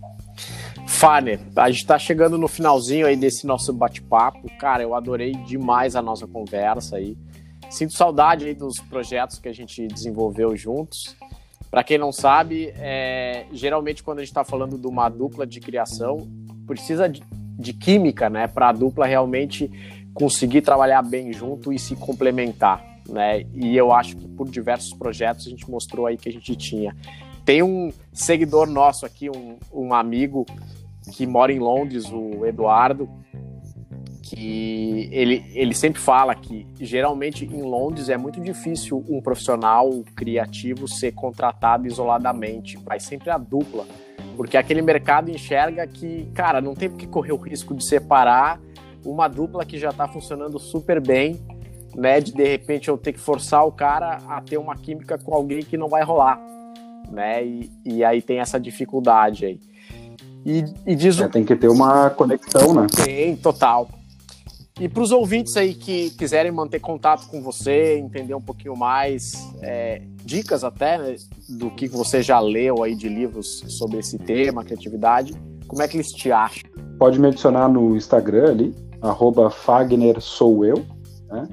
Fane, 0.88 1.40
a 1.56 1.70
gente 1.70 1.82
está 1.82 1.98
chegando 1.98 2.38
no 2.38 2.48
finalzinho 2.48 3.08
aí 3.08 3.16
desse 3.16 3.48
nosso 3.48 3.74
bate-papo. 3.74 4.48
Cara, 4.60 4.84
eu 4.84 4.94
adorei 4.94 5.32
demais 5.32 5.96
a 5.96 6.02
nossa 6.02 6.28
conversa 6.28 6.98
aí. 6.98 7.18
Sinto 7.70 7.94
saudade 7.94 8.46
aí 8.46 8.54
dos 8.54 8.80
projetos 8.80 9.40
que 9.40 9.48
a 9.48 9.54
gente 9.54 9.88
desenvolveu 9.88 10.56
juntos. 10.56 11.16
Para 11.72 11.84
quem 11.84 11.98
não 11.98 12.12
sabe, 12.12 12.74
é, 12.76 13.46
geralmente 13.54 14.04
quando 14.04 14.20
a 14.20 14.22
gente 14.22 14.30
está 14.30 14.44
falando 14.44 14.78
de 14.78 14.86
uma 14.86 15.08
dupla 15.08 15.48
de 15.48 15.62
criação, 15.62 16.30
precisa 16.68 17.08
de, 17.08 17.24
de 17.62 17.74
química, 17.74 18.30
né, 18.30 18.48
para 18.48 18.70
a 18.70 18.72
dupla 18.74 19.06
realmente 19.06 19.72
conseguir 20.14 20.62
trabalhar 20.62 21.02
bem 21.02 21.32
junto 21.32 21.72
e 21.72 21.80
se 21.80 21.96
complementar, 21.96 22.84
né? 23.08 23.46
E 23.54 23.78
eu 23.78 23.94
acho 23.94 24.18
que 24.18 24.28
por 24.28 24.50
diversos 24.50 24.94
projetos 24.94 25.48
a 25.48 25.50
gente 25.50 25.70
mostrou 25.70 26.06
aí 26.06 26.18
que 26.18 26.28
a 26.28 26.32
gente 26.32 26.56
tinha. 26.56 26.96
Tem 27.46 27.64
um 27.64 27.92
seguidor 28.12 28.68
nosso 28.68 29.06
aqui, 29.06 29.30
um, 29.30 29.58
um 29.74 29.94
amigo 29.94 30.46
que 31.14 31.26
mora 31.26 31.52
em 31.52 31.60
Londres, 31.60 32.12
o 32.12 32.46
Eduardo, 32.46 33.10
que 34.22 35.10
ele, 35.12 35.44
ele 35.54 35.74
sempre 35.74 36.00
fala 36.00 36.36
que 36.36 36.66
geralmente 36.80 37.46
em 37.46 37.62
Londres 37.64 38.08
é 38.08 38.18
muito 38.18 38.40
difícil 38.40 39.04
um 39.10 39.22
profissional 39.22 39.90
criativo 40.16 40.88
ser 40.88 41.12
contratado 41.14 41.88
isoladamente, 41.88 42.78
vai 42.78 43.00
sempre 43.00 43.30
a 43.30 43.38
dupla, 43.38 43.86
porque 44.36 44.58
aquele 44.58 44.82
mercado 44.82 45.30
enxerga 45.30 45.86
que, 45.88 46.30
cara, 46.34 46.62
não 46.62 46.74
tem 46.74 46.90
que 46.90 47.08
correr 47.08 47.32
o 47.32 47.38
risco 47.38 47.74
de 47.76 47.84
separar 47.84 48.60
uma 49.06 49.28
dupla 49.28 49.66
que 49.66 49.78
já 49.78 49.90
está 49.90 50.08
funcionando 50.08 50.60
super 50.60 51.02
bem, 51.02 51.40
né, 51.96 52.20
de 52.22 52.34
de 52.34 52.44
repente 52.44 52.88
eu 52.88 52.98
ter 52.98 53.14
que 53.14 53.20
forçar 53.20 53.66
o 53.66 53.72
cara 53.72 54.18
a 54.28 54.42
ter 54.42 54.58
uma 54.58 54.76
química 54.76 55.18
com 55.18 55.34
alguém 55.34 55.62
que 55.62 55.78
não 55.78 55.88
vai 55.88 56.04
rolar, 56.04 56.40
né, 57.10 57.44
e, 57.44 57.72
e 57.84 58.04
aí 58.04 58.22
tem 58.22 58.40
essa 58.40 58.60
dificuldade 58.60 59.46
aí. 59.46 59.60
E, 60.46 60.66
e 60.86 60.96
diz 60.96 61.20
o... 61.20 61.24
é, 61.24 61.28
tem 61.28 61.44
que 61.44 61.56
ter 61.56 61.68
uma 61.68 62.10
conexão, 62.10 62.74
né? 62.74 62.88
Tem, 63.04 63.36
total. 63.36 63.88
E 64.80 64.88
para 64.88 65.04
os 65.04 65.12
ouvintes 65.12 65.58
aí 65.58 65.74
que 65.74 66.10
quiserem 66.12 66.52
manter 66.52 66.80
contato 66.80 67.28
com 67.28 67.42
você, 67.42 67.98
entender 67.98 68.34
um 68.34 68.42
pouquinho 68.42 68.76
mais, 68.76 69.34
é, 69.62 70.02
dicas 70.24 70.64
até 70.64 70.98
né, 70.98 71.16
do 71.50 71.70
que 71.72 71.88
você 71.88 72.22
já 72.24 72.40
leu 72.40 72.84
aí 72.84 72.96
de 72.96 73.10
livros 73.10 73.64
sobre 73.68 74.00
esse 74.00 74.18
tema, 74.18 74.64
criatividade, 74.64 75.34
como 75.68 75.82
é 75.82 75.88
que 75.88 75.98
eles 75.98 76.12
te 76.12 76.32
acham? 76.32 76.70
Pode 76.98 77.20
me 77.20 77.28
adicionar 77.28 77.68
no 77.68 77.96
Instagram 77.96 78.50
ali, 78.50 78.76
arroba 79.02 79.50
Fagner 79.50 80.22
sou 80.22 80.66
eu, 80.66 80.86
né? 81.30 81.48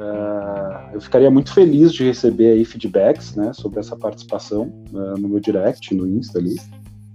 Uh, 0.00 0.94
eu 0.94 1.00
ficaria 1.00 1.30
muito 1.30 1.52
feliz 1.52 1.92
de 1.92 2.04
receber 2.04 2.52
aí 2.52 2.64
feedbacks 2.64 3.36
né, 3.36 3.52
sobre 3.52 3.78
essa 3.78 3.94
participação 3.94 4.72
uh, 4.92 5.18
no 5.18 5.28
meu 5.28 5.38
direct, 5.38 5.94
no 5.94 6.08
Insta 6.08 6.38
ali, 6.38 6.54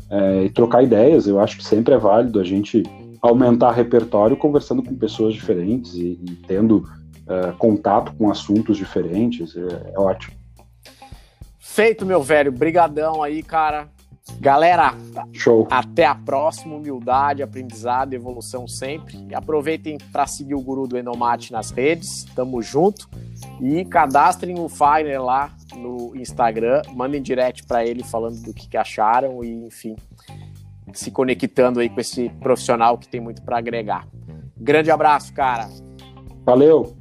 uh, 0.10 0.46
e 0.46 0.50
trocar 0.50 0.84
ideias. 0.84 1.28
Eu 1.28 1.40
acho 1.40 1.58
que 1.58 1.66
sempre 1.66 1.94
é 1.94 1.98
válido 1.98 2.40
a 2.40 2.44
gente 2.44 2.84
aumentar 3.30 3.72
repertório 3.72 4.38
conversando 4.38 4.84
com 4.84 4.96
pessoas 4.96 5.34
diferentes 5.34 5.96
e, 5.96 6.20
e 6.24 6.36
tendo 6.48 6.78
uh, 6.78 7.56
contato 7.58 8.14
com 8.16 8.30
assuntos 8.30 8.78
diferentes. 8.78 9.56
É, 9.56 9.94
é, 9.94 10.00
ótimo. 10.00 10.36
Feito, 11.60 12.06
meu 12.06 12.22
velho. 12.22 12.52
Brigadão 12.52 13.22
aí, 13.22 13.44
cara. 13.44 13.90
Galera, 14.40 14.94
Show. 15.32 15.68
até 15.70 16.06
a 16.06 16.16
próxima. 16.16 16.76
Humildade, 16.76 17.44
aprendizado, 17.44 18.14
evolução 18.14 18.68
sempre. 18.68 19.26
E 19.30 19.36
aproveitem 19.36 19.98
para 20.12 20.28
seguir 20.28 20.56
o 20.56 20.62
Guru 20.62 20.88
do 20.88 20.98
Enomate 20.98 21.52
nas 21.52 21.72
redes. 21.72 22.26
Tamo 22.36 22.62
junto. 22.62 23.08
E 23.62 23.86
cadastrem 23.86 24.60
o 24.60 24.68
Fire 24.68 25.18
lá 25.18 25.52
no 25.76 26.16
Instagram. 26.16 26.82
Mandem 26.94 27.22
direct 27.22 27.64
para 27.66 27.86
ele 27.86 28.04
falando 28.04 28.42
do 28.42 28.54
que, 28.54 28.68
que 28.68 28.78
acharam 28.78 29.44
e, 29.44 29.66
enfim, 29.66 29.96
se 30.94 31.12
conectando 31.12 31.80
aí 31.80 31.90
com 31.90 32.00
esse 32.00 32.30
profissional 32.40 32.98
que 32.98 33.08
tem 33.08 33.20
muito 33.20 33.42
para 33.42 33.58
agregar. 33.58 34.08
Grande 34.56 34.90
abraço, 34.90 35.34
cara. 35.34 35.70
Valeu. 36.46 36.98